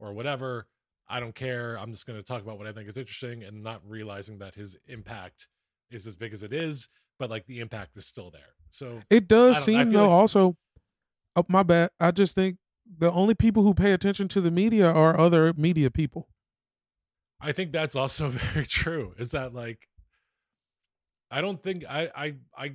[0.00, 0.66] or whatever.
[1.08, 1.78] I don't care.
[1.78, 4.54] I'm just going to talk about what I think is interesting, and not realizing that
[4.54, 5.48] his impact
[5.90, 8.54] is as big as it is, but like the impact is still there.
[8.70, 10.56] So It does seem though like- also
[11.36, 11.90] oh my bad.
[11.98, 12.58] I just think
[12.98, 16.28] the only people who pay attention to the media are other media people.
[17.40, 19.14] I think that's also very true.
[19.18, 19.88] Is that like
[21.30, 22.72] I don't think I I I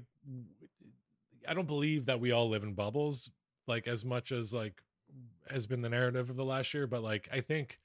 [1.47, 3.29] I don't believe that we all live in bubbles
[3.67, 4.81] like as much as like
[5.49, 7.79] has been the narrative of the last year, but like I think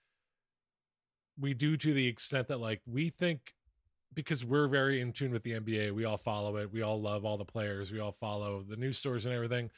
[1.40, 3.54] we do to the extent that like we think
[4.14, 7.24] because we're very in tune with the NBA, we all follow it, we all love
[7.24, 9.70] all the players, we all follow the news stories and everything.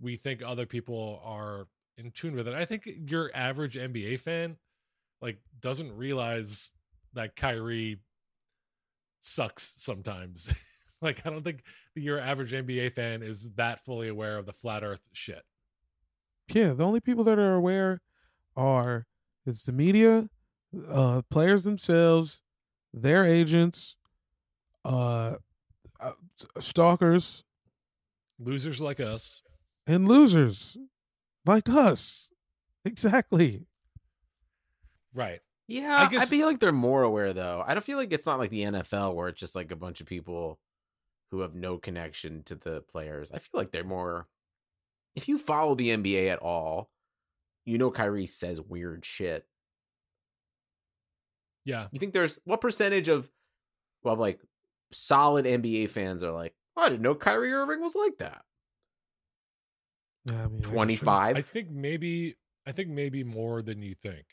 [0.00, 2.54] We think other people are in tune with it.
[2.54, 4.56] I think your average NBA fan
[5.20, 6.70] like doesn't realize
[7.14, 7.98] that Kyrie
[9.20, 10.52] sucks sometimes.
[11.00, 11.62] like I don't think
[11.94, 15.42] your average NBA fan is that fully aware of the flat earth shit.
[16.48, 18.00] Yeah, the only people that are aware
[18.56, 19.06] are
[19.44, 20.28] it's the media,
[20.88, 22.40] uh players themselves,
[22.92, 23.96] their agents,
[24.84, 25.36] uh,
[26.00, 26.12] uh
[26.58, 27.44] stalkers
[28.38, 29.42] Losers like us.
[29.86, 30.76] and losers
[31.44, 32.30] like us.
[32.84, 33.66] Exactly.
[35.12, 35.40] Right.
[35.66, 37.62] Yeah, I guess, I, feel like they're more aware though.
[37.66, 40.00] I don't feel like it's not like the NFL where it's just like a bunch
[40.00, 40.58] of people
[41.30, 43.30] who have no connection to the players.
[43.32, 44.26] I feel like they're more.
[45.14, 46.88] If you follow the NBA at all,
[47.66, 49.46] you know Kyrie says weird shit.
[51.68, 51.86] Yeah.
[51.92, 53.30] You think there's what percentage of,
[54.02, 54.40] well, like
[54.90, 58.40] solid NBA fans are like, oh, I didn't know Kyrie Irving was like that.
[60.24, 64.24] Yeah, I mean, I I think maybe I think maybe more than you think.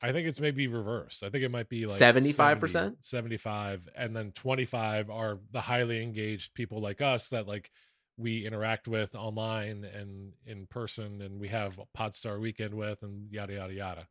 [0.00, 1.24] I think it's maybe reversed.
[1.24, 2.70] I think it might be like 75%?
[2.70, 7.68] 70, 75 and then 25 are the highly engaged people like us that like
[8.16, 13.32] we interact with online and in person and we have a Podstar weekend with and
[13.32, 14.06] yada yada yada.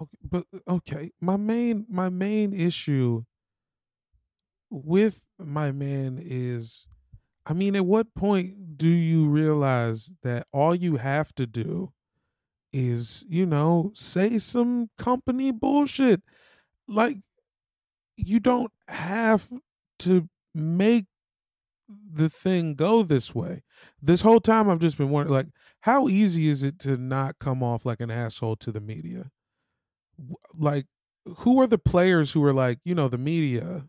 [0.00, 3.24] Okay, but uh, okay, my main my main issue
[4.70, 6.88] with my man is
[7.46, 11.92] I mean, at what point do you realize that all you have to do
[12.72, 16.22] is, you know, say some company bullshit?
[16.88, 17.18] Like,
[18.16, 19.50] you don't have
[20.00, 21.06] to make
[21.88, 23.62] the thing go this way.
[24.00, 25.48] This whole time, I've just been wondering, like,
[25.80, 29.30] how easy is it to not come off like an asshole to the media?
[30.18, 30.86] W- Like,
[31.38, 33.86] who are the players who are like, you know, the media?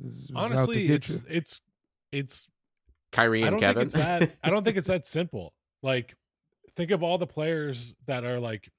[0.00, 1.20] is- is out to Honestly, it's you?
[1.28, 1.60] it's
[2.12, 2.48] it's
[3.12, 3.88] Kyrie and don't Kevin.
[3.90, 4.36] that.
[4.42, 5.52] I don't think it's that simple.
[5.82, 6.14] Like,
[6.76, 8.70] think of all the players that are like,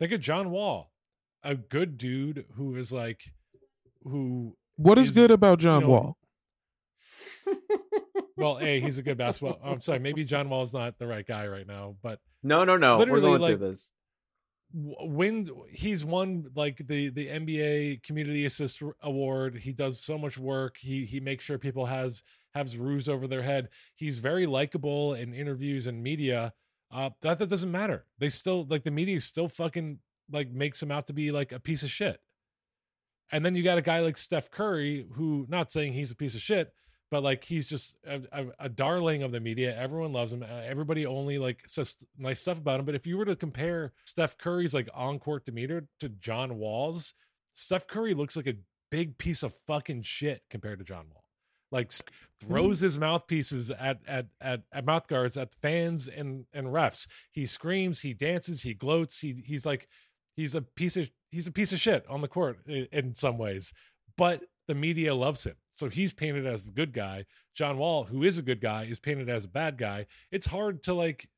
[0.00, 0.90] think of John Wall,
[1.42, 3.20] a good dude who is like,
[4.04, 6.16] who What is, is, good about John know, Wall?
[8.36, 9.58] well, a he's a good basketball.
[9.64, 12.98] I'm sorry, maybe John Wall's not the right guy right now, but no, no, no.
[12.98, 13.90] We're going like- through this.
[14.74, 19.58] W- win he's won like the the NBA community assist award.
[19.58, 20.76] He does so much work.
[20.78, 22.22] He he makes sure people has
[22.54, 23.68] has roofs over their head.
[23.94, 26.52] He's very likable in interviews and media.
[26.90, 28.06] Uh that that doesn't matter.
[28.18, 29.98] They still like the media still fucking
[30.30, 32.20] like makes him out to be like a piece of shit.
[33.32, 36.34] And then you got a guy like Steph Curry who not saying he's a piece
[36.34, 36.72] of shit
[37.10, 39.76] but like he's just a, a, a darling of the media.
[39.78, 40.42] Everyone loves him.
[40.42, 42.86] Uh, everybody only like says nice stuff about him.
[42.86, 47.14] But if you were to compare steph curry's like on-court demeanor to john wall's
[47.54, 48.56] steph curry looks like a
[48.90, 51.24] big piece of fucking shit compared to john wall.
[51.72, 51.92] Like
[52.40, 57.06] throws his mouthpieces at at at, at mouth guards at fans and and refs.
[57.32, 59.88] He screams he dances he gloats he he's like
[60.36, 63.36] he's a piece of he's a piece of shit on the court in, in some
[63.36, 63.72] ways.
[64.16, 65.54] But the media loves him.
[65.72, 67.26] So he's painted as the good guy.
[67.54, 70.06] John Wall, who is a good guy, is painted as a bad guy.
[70.30, 71.28] It's hard to like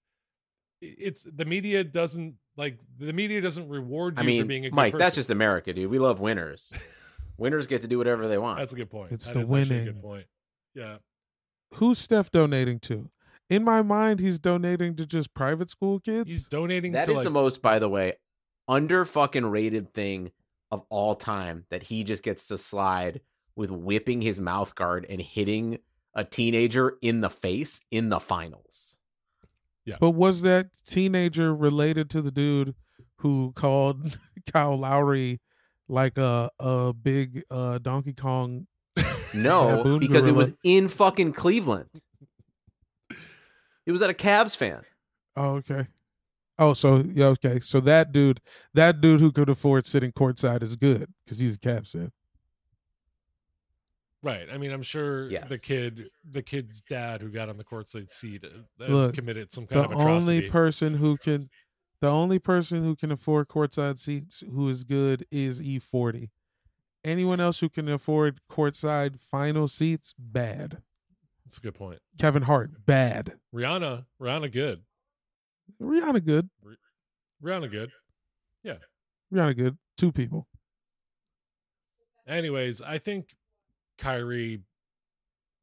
[0.80, 4.70] it's the media doesn't like the media doesn't reward you I mean, for being a
[4.70, 5.00] good Mike, person.
[5.00, 5.90] that's just America, dude.
[5.90, 6.72] We love winners.
[7.36, 8.58] winners get to do whatever they want.
[8.58, 9.12] That's a good point.
[9.12, 9.84] It's That the is actually a winning.
[9.86, 10.26] good point.
[10.74, 10.96] Yeah.
[11.74, 13.10] Who's Steph donating to?
[13.50, 16.28] In my mind, he's donating to just private school kids.
[16.28, 18.14] He's donating That to is like, the most, by the way,
[18.68, 20.30] under fucking rated thing
[20.70, 23.20] of all time that he just gets to slide
[23.56, 25.78] with whipping his mouth guard and hitting
[26.14, 28.98] a teenager in the face in the finals.
[29.84, 29.96] Yeah.
[30.00, 32.74] But was that teenager related to the dude
[33.18, 34.18] who called
[34.52, 35.40] Kyle Lowry
[35.88, 38.66] like a a big uh, Donkey Kong?
[39.34, 41.90] No, baboon because it was in fucking Cleveland.
[43.84, 44.80] He was at a Cavs fan.
[45.36, 45.86] Oh, okay.
[46.58, 47.60] Oh, so yeah, okay.
[47.60, 48.40] So that dude,
[48.74, 52.10] that dude who could afford sitting courtside is good because he's a Cavs fan.
[54.22, 54.48] right.
[54.52, 55.48] I mean, I'm sure Yes.
[55.48, 58.48] the kid, the kid's dad who got on the courtside seat uh,
[58.84, 60.12] has Look, committed some kind The of atrocity.
[60.38, 61.48] only person who can,
[62.00, 66.30] the only person who can afford courtside seats who is good is E-40.
[67.04, 70.82] Anyone else who can afford courtside final seats, bad.
[71.46, 72.00] That's a good point.
[72.18, 73.34] Kevin Hart, bad.
[73.54, 74.82] Rihanna, Rihanna, good.
[75.80, 76.48] Rihanna, good.
[77.42, 77.90] Rihanna, good.
[78.62, 78.76] Yeah.
[79.32, 79.78] Rihanna, good.
[79.96, 80.46] Two people.
[82.26, 83.36] Anyways, I think
[83.96, 84.60] Kyrie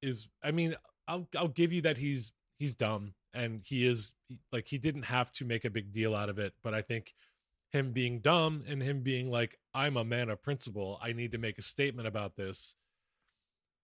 [0.02, 0.76] is I mean,
[1.08, 4.12] I'll I'll give you that he's he's dumb and he is
[4.52, 7.14] like he didn't have to make a big deal out of it, but I think
[7.72, 11.38] him being dumb and him being like I'm a man of principle, I need to
[11.38, 12.76] make a statement about this.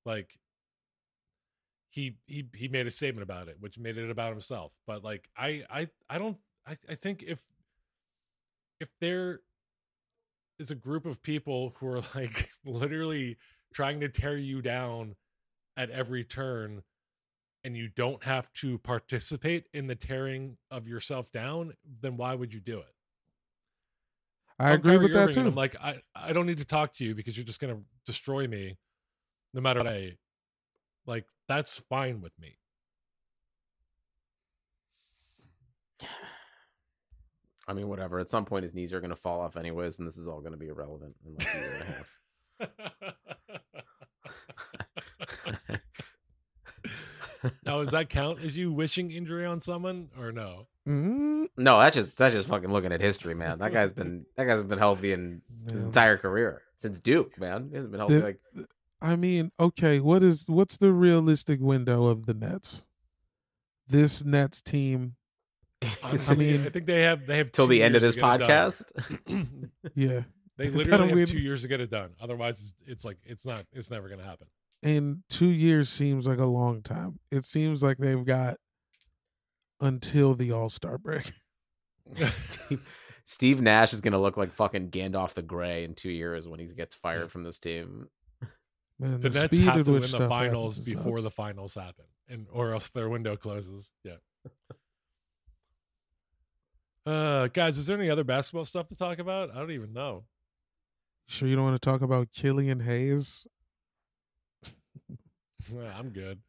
[0.06, 0.40] Like
[1.92, 4.72] he he he made a statement about it, which made it about himself.
[4.88, 6.38] But like I I I don't
[6.68, 7.40] I, I think if
[8.80, 9.42] if there
[10.60, 13.38] is a group of people who are like literally
[13.74, 15.16] trying to tear you down
[15.78, 16.84] at every turn
[17.64, 22.54] and you don't have to participate in the tearing of yourself down then why would
[22.54, 22.94] you do it
[24.60, 25.48] I I'm agree Kyrie with that Irving, and too.
[25.48, 27.82] i'm like i i don't need to talk to you because you're just going to
[28.06, 28.78] destroy me
[29.54, 30.14] no matter what i
[31.06, 32.58] like that's fine with me
[37.68, 38.20] I mean, whatever.
[38.20, 40.40] At some point, his knees are going to fall off anyways, and this is all
[40.42, 41.74] going to be irrelevant in like a year
[42.60, 42.70] and a
[45.46, 45.80] half.
[47.66, 51.96] now does that count as you wishing injury on someone or no Mm, No, that's
[51.96, 53.60] just that's just fucking looking at history, man.
[53.60, 55.86] That guy's been that guy's been healthy in his Yeah.
[55.86, 57.68] entire career since Duke, man.
[57.70, 58.40] He hasn't been healthy The- like
[59.02, 62.84] I mean, okay, what is what's the realistic window of the Nets?
[63.88, 65.16] This Nets team,
[66.04, 68.42] Honestly, mean- I think they have they have till the end of this to get
[68.42, 69.70] it podcast.
[69.96, 70.22] yeah,
[70.58, 71.26] they literally have win.
[71.26, 72.12] two years to get it done.
[72.22, 74.48] Otherwise, it's, it's like it's not it's never going to happen.
[74.84, 77.20] and two years seems like a long time.
[77.32, 78.58] It seems like they've got
[79.80, 81.34] until the All Star break.
[82.36, 82.88] Steve,
[83.26, 86.68] Steve Nash is gonna look like fucking Gandalf the Grey in two years when he
[86.68, 88.08] gets fired from this team.
[89.02, 91.24] Man, The the, Nets speed have to win the finals before nuts.
[91.24, 93.92] the finals happen, and or else their window closes.
[94.04, 94.18] Yeah.
[97.04, 99.50] Uh, guys, is there any other basketball stuff to talk about?
[99.50, 100.24] I don't even know.
[101.26, 103.48] Sure, you don't want to talk about Killian Hayes?
[105.72, 106.40] Well, I'm good.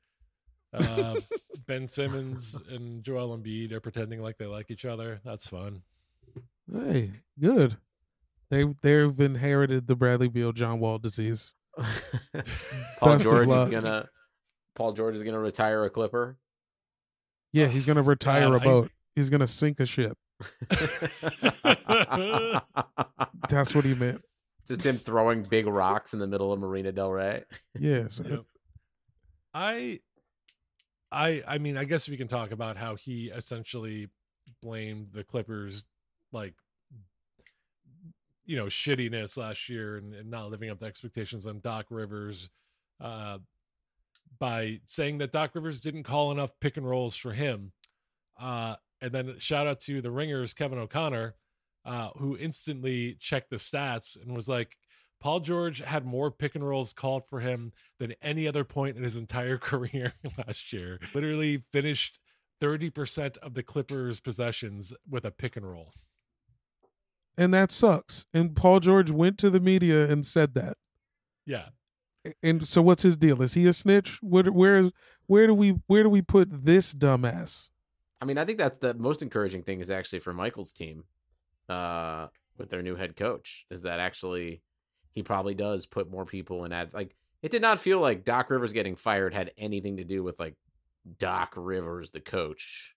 [0.73, 1.15] Uh,
[1.67, 5.21] ben Simmons and Joel Embiid are pretending like they like each other.
[5.25, 5.83] That's fun.
[6.71, 7.77] Hey, good.
[8.51, 11.55] They they've inherited the Bradley Beal John Wall disease.
[12.99, 14.09] Paul Best George is gonna
[14.75, 16.37] Paul George is gonna retire a Clipper.
[17.53, 18.91] Yeah, he's gonna retire God, a I- boat.
[19.15, 20.17] He's gonna sink a ship.
[23.49, 24.23] That's what he meant.
[24.67, 27.45] Just him throwing big rocks in the middle of Marina Del Rey.
[27.79, 28.09] Yeah.
[28.09, 28.41] so- Yep.
[29.55, 30.01] I
[31.11, 34.09] I I mean, I guess we can talk about how he essentially
[34.63, 35.85] blamed the Clippers
[36.33, 36.55] like
[38.45, 42.49] you know, shittiness last year and, and not living up to expectations on Doc Rivers
[43.01, 43.39] uh
[44.39, 47.73] by saying that Doc Rivers didn't call enough pick and rolls for him.
[48.41, 51.35] Uh and then shout out to the ringers Kevin O'Connor
[51.85, 54.77] uh who instantly checked the stats and was like
[55.21, 59.05] Paul George had more pick and rolls called for him than any other point in
[59.05, 60.99] his entire career last year.
[61.15, 62.19] Literally finished
[62.61, 65.93] 30% of the Clippers' possessions with a pick and roll.
[67.39, 68.27] And that sucks.
[68.35, 70.75] And Paul George went to the media and said that.
[71.47, 71.67] Yeah.
[72.43, 73.43] And so what's his deal?
[73.43, 74.19] Is he a snitch?
[74.23, 74.91] Where where
[75.27, 77.71] where do we where do we put this dumbass?
[78.21, 81.05] I mean, I think that's the most encouraging thing is actually for Michael's team,
[81.69, 82.29] uh,
[82.59, 84.63] with their new head coach, is that actually
[85.11, 88.51] he probably does put more people in ad like it did not feel like Doc
[88.51, 90.55] Rivers getting fired had anything to do with like
[91.19, 92.95] Doc Rivers, the coach.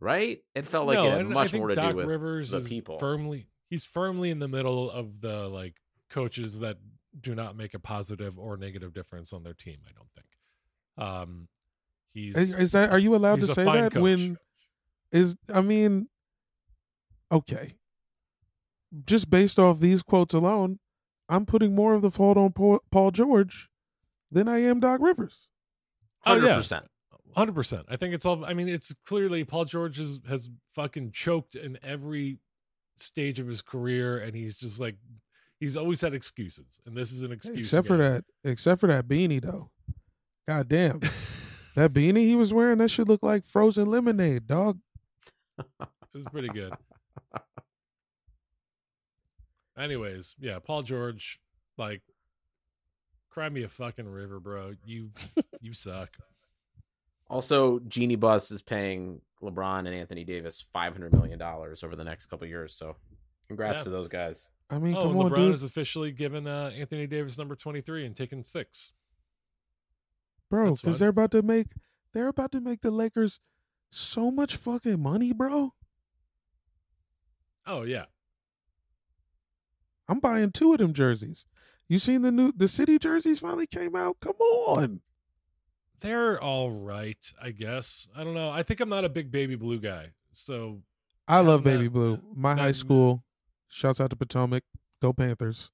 [0.00, 0.40] Right?
[0.54, 2.06] It felt like no, it had and I much think more to Doc do with
[2.06, 2.98] Rivers the is people.
[2.98, 5.76] firmly he's firmly in the middle of the like
[6.10, 6.76] coaches that
[7.18, 11.08] do not make a positive or negative difference on their team, I don't think.
[11.08, 11.48] Um
[12.12, 14.02] he's Is, is that are you allowed to say that coach.
[14.02, 14.36] when
[15.12, 16.08] is I mean
[17.32, 17.74] okay.
[19.06, 20.78] Just based off these quotes alone,
[21.28, 23.68] I'm putting more of the fault on Paul, Paul George
[24.30, 25.48] than I am Doc Rivers.
[26.26, 26.60] Oh, yeah.
[27.36, 27.84] 100%.
[27.88, 28.44] I think it's all.
[28.44, 32.38] I mean, it's clearly Paul George has, has fucking choked in every
[32.96, 34.96] stage of his career, and he's just like
[35.60, 37.66] he's always had excuses, and this is an excuse.
[37.66, 39.70] Except for that except for that beanie though.
[40.46, 41.00] God damn.
[41.74, 44.78] that beanie he was wearing, that should look like frozen lemonade, dog.
[46.14, 46.72] It was pretty good.
[49.76, 51.40] Anyways, yeah, Paul George,
[51.76, 52.02] like,
[53.30, 54.74] cry me a fucking river, bro.
[54.86, 55.10] You
[55.60, 56.10] you suck.
[57.34, 62.04] Also, Jeanie Buss is paying LeBron and Anthony Davis five hundred million dollars over the
[62.04, 62.74] next couple years.
[62.74, 62.94] So,
[63.48, 63.84] congrats Yeah.
[63.84, 64.48] to those guys.
[64.70, 65.50] I mean, oh, come and on, LeBron dude.
[65.50, 68.92] has officially given uh, Anthony Davis number twenty three and taken six.
[70.48, 71.66] bro, That's because they're about to make
[72.12, 73.40] they're about to make the Lakers
[73.90, 75.74] so much fucking money, bro.
[77.66, 78.04] Oh yeah,
[80.08, 81.46] I'm buying two of them jerseys.
[81.88, 84.18] You seen the new the city jerseys finally came out?
[84.20, 85.00] Come on.
[86.04, 88.08] They're all right, I guess.
[88.14, 88.50] I don't know.
[88.50, 90.82] I think I'm not a big baby blue guy, so
[91.26, 92.20] I love that- Baby Blue.
[92.36, 93.24] My high that- school,
[93.68, 94.62] shouts out to Potomac,
[95.00, 95.70] go Panthers.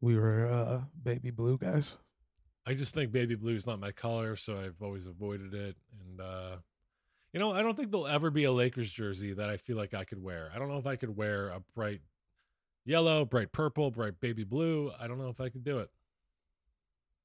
[0.00, 1.98] We were uh Baby Blue guys.
[2.66, 5.76] I just think baby blue is not my color, so I've always avoided it.
[6.00, 6.56] And uh
[7.32, 9.94] you know, I don't think there'll ever be a Lakers jersey that I feel like
[9.94, 10.50] I could wear.
[10.54, 12.00] I don't know if I could wear a bright
[12.84, 14.90] yellow, bright purple, bright baby blue.
[14.98, 15.90] I don't know if I could do it.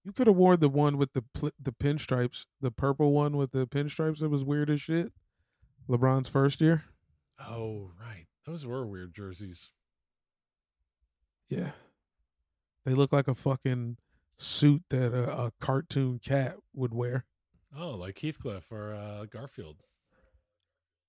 [0.08, 3.52] You could have worn the one with the pl- the pinstripes, the purple one with
[3.52, 4.20] the pinstripes.
[4.20, 5.12] That was weird as shit.
[5.90, 6.86] LeBron's first year.
[7.46, 8.26] Oh, right.
[8.46, 9.70] Those were weird jerseys.
[11.50, 11.72] Yeah,
[12.86, 13.98] they look like a fucking
[14.38, 17.26] suit that a, a cartoon cat would wear.
[17.78, 19.76] Oh, like Heathcliff or uh, Garfield.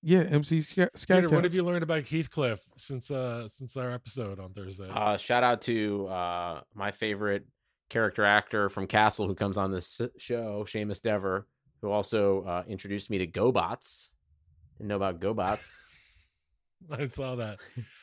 [0.03, 3.93] Yeah, MC Scat, Scat Peter, what have you learned about Heathcliff since uh since our
[3.93, 4.89] episode on Thursday?
[4.91, 7.47] Uh, shout out to uh, my favorite
[7.89, 11.47] character actor from Castle who comes on this show, Seamus Dever,
[11.83, 14.11] who also uh, introduced me to GoBots.
[14.79, 15.97] Didn't know about GoBots.
[16.91, 17.59] I saw that.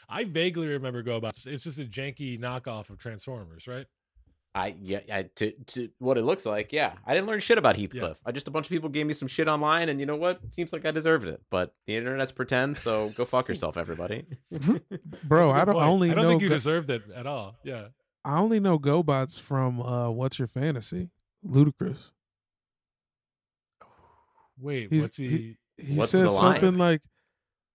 [0.10, 1.48] I vaguely remember GoBots.
[1.48, 3.86] It's just a janky knockoff of Transformers, right?
[4.54, 6.72] I yeah, I, to to what it looks like.
[6.72, 8.16] Yeah, I didn't learn shit about Heathcliff.
[8.26, 10.40] I just a bunch of people gave me some shit online, and you know what?
[10.52, 11.42] Seems like I deserved it.
[11.50, 14.24] But the internet's pretend, so go fuck yourself, everybody.
[14.52, 15.76] Bro, That's a I good don't I point.
[15.84, 17.56] only I don't know think you Go- deserved it at all.
[17.66, 17.88] Yeah.
[18.26, 21.12] I only know GoBots from uh What's Your Fantasy?
[21.48, 22.10] Ludacris.
[24.60, 25.58] Wait, He's- what's he?
[25.78, 26.54] He What's says the line?
[26.62, 27.02] something like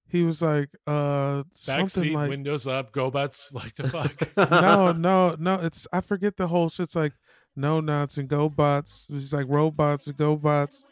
[0.08, 4.26] he was like, uh, Back something seat, like, windows up, go butts like to fuck.
[4.50, 5.60] no, no, no.
[5.60, 7.12] It's I forget the whole shit's like
[7.54, 9.06] no nuts and go bots.
[9.10, 10.86] It's like robots and go bots.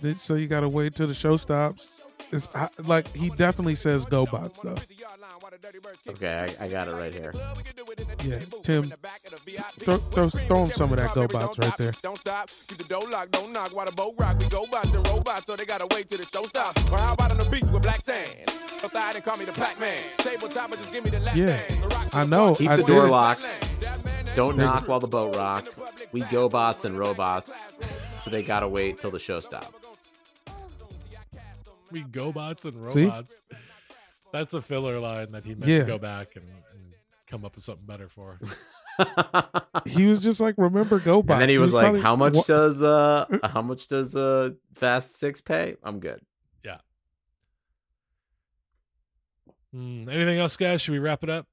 [0.00, 2.00] This- So you gotta wait till the show stops.
[2.30, 2.48] It's
[2.86, 4.76] like he definitely says go bots though.
[6.08, 7.32] Okay, I, I got it right here.
[8.24, 8.84] Yeah, Tim,
[9.80, 11.92] throw, throw, throw him some of that go bots right there.
[12.02, 12.48] Don't stop.
[12.68, 13.32] Keep the door locked.
[13.32, 14.36] Don't knock while the boat rock.
[14.40, 16.90] We go bots and robots, so they gotta wait till the show stops.
[16.90, 18.50] Or how about on the beach with black sand?
[18.84, 19.98] Up the and call me the Pac Man.
[20.18, 21.82] Tabletop, just give me the lap Yeah, band.
[21.82, 22.54] The rock I know.
[22.54, 23.10] Keep I the door it.
[23.10, 23.44] locked.
[24.34, 25.66] Don't There you knock while the boat rock.
[26.12, 27.50] We go bots and robots,
[28.22, 29.87] so they gotta wait till the show stops.
[31.92, 33.04] We go bots and See?
[33.04, 33.40] robots.
[34.32, 35.78] That's a filler line that he meant Yeah.
[35.80, 36.92] to go back and, and
[37.26, 38.38] come up with something better for.
[39.86, 41.30] He was just like, remember GoBots.
[41.30, 44.50] And then he was like, probably- "How much Wha- does uh how much does uh
[44.74, 45.76] Fast Six pay?
[45.84, 46.20] I'm good."
[46.64, 46.78] Yeah.
[49.72, 50.80] Hmm, anything else, guys?
[50.82, 51.46] Should we wrap it up?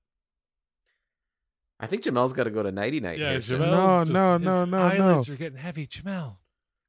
[1.80, 3.20] I think Jamel's got to go to nighty night.
[3.20, 3.62] Yeah, here soon.
[3.62, 5.34] Jamel's No, just- no, his no, no, eyelids no.
[5.34, 5.86] are getting heavy.
[5.88, 6.38] Jamel,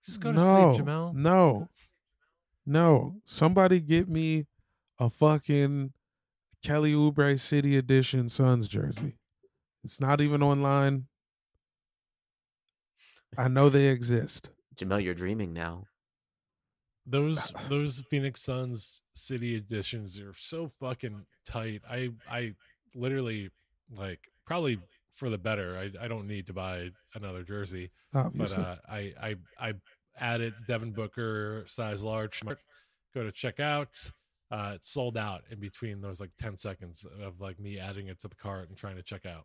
[0.05, 1.15] just go to no, sleep, Jamel.
[1.15, 1.69] No,
[2.67, 3.17] no.
[3.25, 4.47] Somebody get me
[4.99, 5.93] a fucking
[6.63, 9.17] Kelly Oubre City Edition Suns jersey.
[9.85, 11.07] It's not even online.
[13.39, 14.51] I know they exist.
[14.77, 15.85] Jamel, you're dreaming now.
[17.07, 21.83] Those those Phoenix Suns City editions are so fucking tight.
[21.89, 22.55] I I
[22.95, 23.51] literally
[23.97, 24.81] like probably
[25.15, 25.79] for the better.
[25.79, 27.91] I I don't need to buy another jersey.
[28.15, 28.57] Obviously.
[28.57, 29.75] But uh, I I I
[30.19, 32.43] added Devin Booker size large.
[33.15, 34.11] Go to checkout.
[34.51, 38.21] Uh, it's sold out in between those like ten seconds of like me adding it
[38.21, 39.45] to the cart and trying to check out.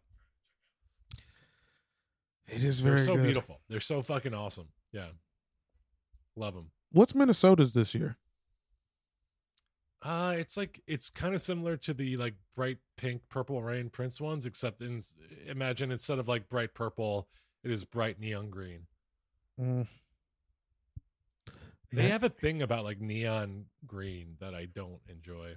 [2.47, 3.24] It is They're very so good.
[3.24, 3.61] beautiful.
[3.69, 4.67] They're so fucking awesome.
[4.91, 5.07] Yeah,
[6.36, 6.72] love them.
[6.91, 8.17] What's Minnesota's this year?
[10.03, 14.19] Uh, it's like it's kind of similar to the like bright pink, purple rain Prince
[14.19, 15.01] ones, except in
[15.47, 17.28] imagine instead of like bright purple,
[17.63, 18.82] it is bright neon green.
[19.59, 19.88] Mm.
[21.93, 25.55] They have a thing about like neon green that I don't enjoy.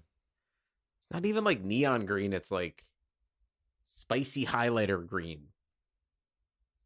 [0.98, 2.32] It's not even like neon green.
[2.32, 2.84] It's like
[3.82, 5.42] spicy highlighter green.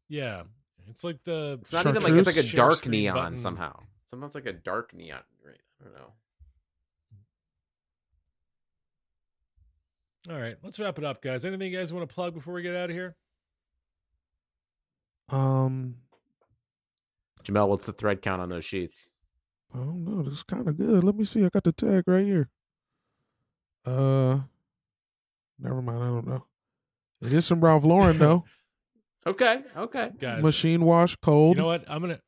[0.07, 0.43] Yeah,
[0.87, 1.57] it's like the.
[1.61, 3.37] It's not even like it's like a dark neon button.
[3.37, 3.79] somehow.
[4.05, 5.57] Somehow it's like a dark neon green.
[5.81, 6.11] I don't know.
[10.29, 11.45] All right, let's wrap it up, guys.
[11.45, 13.15] Anything you guys want to plug before we get out of here?
[15.29, 15.95] Um,
[17.43, 19.09] Jamel, what's the thread count on those sheets?
[19.73, 20.23] I don't know.
[20.23, 21.03] This is kind of good.
[21.03, 21.45] Let me see.
[21.45, 22.49] I got the tag right here.
[23.85, 24.39] Uh,
[25.59, 26.03] never mind.
[26.03, 26.45] I don't know.
[27.21, 28.45] It is some Ralph Lauren though.
[29.27, 30.11] Okay, okay.
[30.17, 31.57] Guys, Machine wash, cold.
[31.57, 31.83] you know what?
[31.89, 32.21] I'm gonna.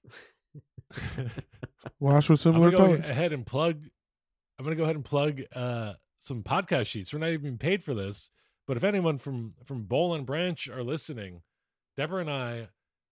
[2.00, 3.10] Wash with I'm similar gonna go colors.
[3.10, 3.82] ahead and plug.
[4.60, 7.14] I'm gonna go ahead and plug uh, some podcast sheets.
[7.14, 8.30] We're not even paid for this,
[8.68, 11.42] but if anyone from from Boll and Branch are listening,
[11.96, 12.68] Deborah and I,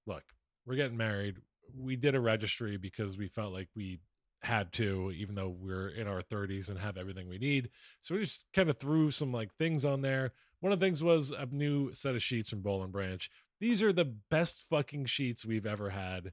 [0.05, 0.23] look,
[0.65, 1.37] we're getting married.
[1.75, 4.01] We did a registry because we felt like we
[4.41, 7.69] had to, even though we're in our 30s and have everything we need.
[8.01, 10.31] So we just kind of threw some like things on there.
[10.61, 13.29] One of the things was a new set of sheets from Boll and Branch.
[13.59, 16.31] These are the best fucking sheets we've ever had.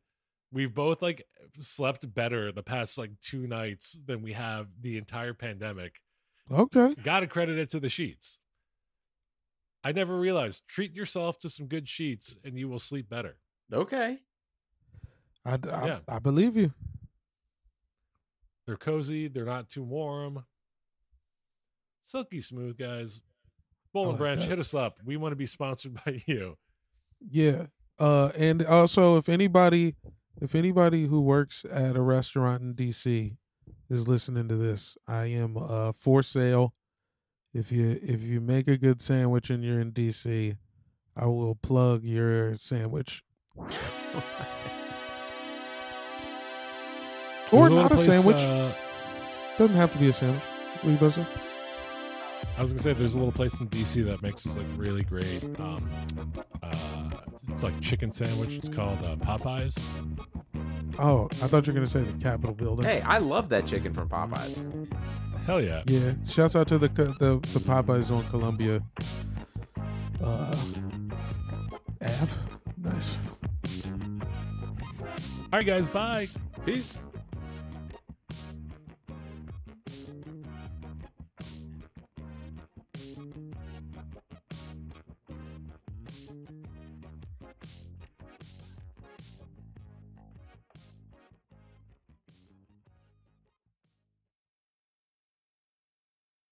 [0.52, 1.26] We've both like
[1.60, 6.00] slept better the past like two nights than we have the entire pandemic.
[6.50, 6.94] Okay.
[7.02, 8.38] Got to credit it to the sheets.
[9.82, 10.66] I never realized.
[10.68, 13.36] Treat yourself to some good sheets and you will sleep better.
[13.72, 14.18] Okay.
[15.44, 15.98] I, I, Yeah.
[16.08, 16.72] I believe you.
[18.66, 19.28] They're cozy.
[19.28, 20.44] They're not too warm.
[22.02, 23.22] Silky smooth, guys.
[23.92, 24.48] Boll I and like Branch, that.
[24.48, 24.98] hit us up.
[25.04, 26.56] We want to be sponsored by you.
[27.20, 27.66] Yeah.
[27.98, 29.94] Uh, and also if anybody,
[30.40, 33.36] if anybody who works at a restaurant in DC
[33.88, 36.74] is listening to this, I am uh for sale.
[37.54, 40.58] If you if you make a good sandwich and you're in DC,
[41.16, 43.22] I will plug your sandwich.
[47.52, 48.36] Or not a place, sandwich.
[48.36, 48.72] uh,
[49.58, 50.42] Doesn't have to be a sandwich.
[50.42, 51.26] What are you about to say?
[52.58, 55.02] I was gonna say there's a little place in DC that makes this like really
[55.04, 55.44] great.
[55.60, 55.88] Um,
[56.62, 57.10] uh,
[57.48, 58.50] it's like chicken sandwich.
[58.50, 59.78] It's called uh, Popeyes.
[60.98, 62.86] Oh, I thought you were gonna say the Capitol building.
[62.86, 64.56] Hey, I love that chicken from Popeyes.
[65.46, 65.82] Hell yeah!
[65.86, 68.82] Yeah, shouts out to the the the Popeyes on Columbia.
[70.22, 70.56] Uh,
[72.02, 72.32] Ave,
[72.78, 73.18] nice.
[75.52, 75.88] All right, guys.
[75.88, 76.28] Bye.
[76.64, 76.98] Peace.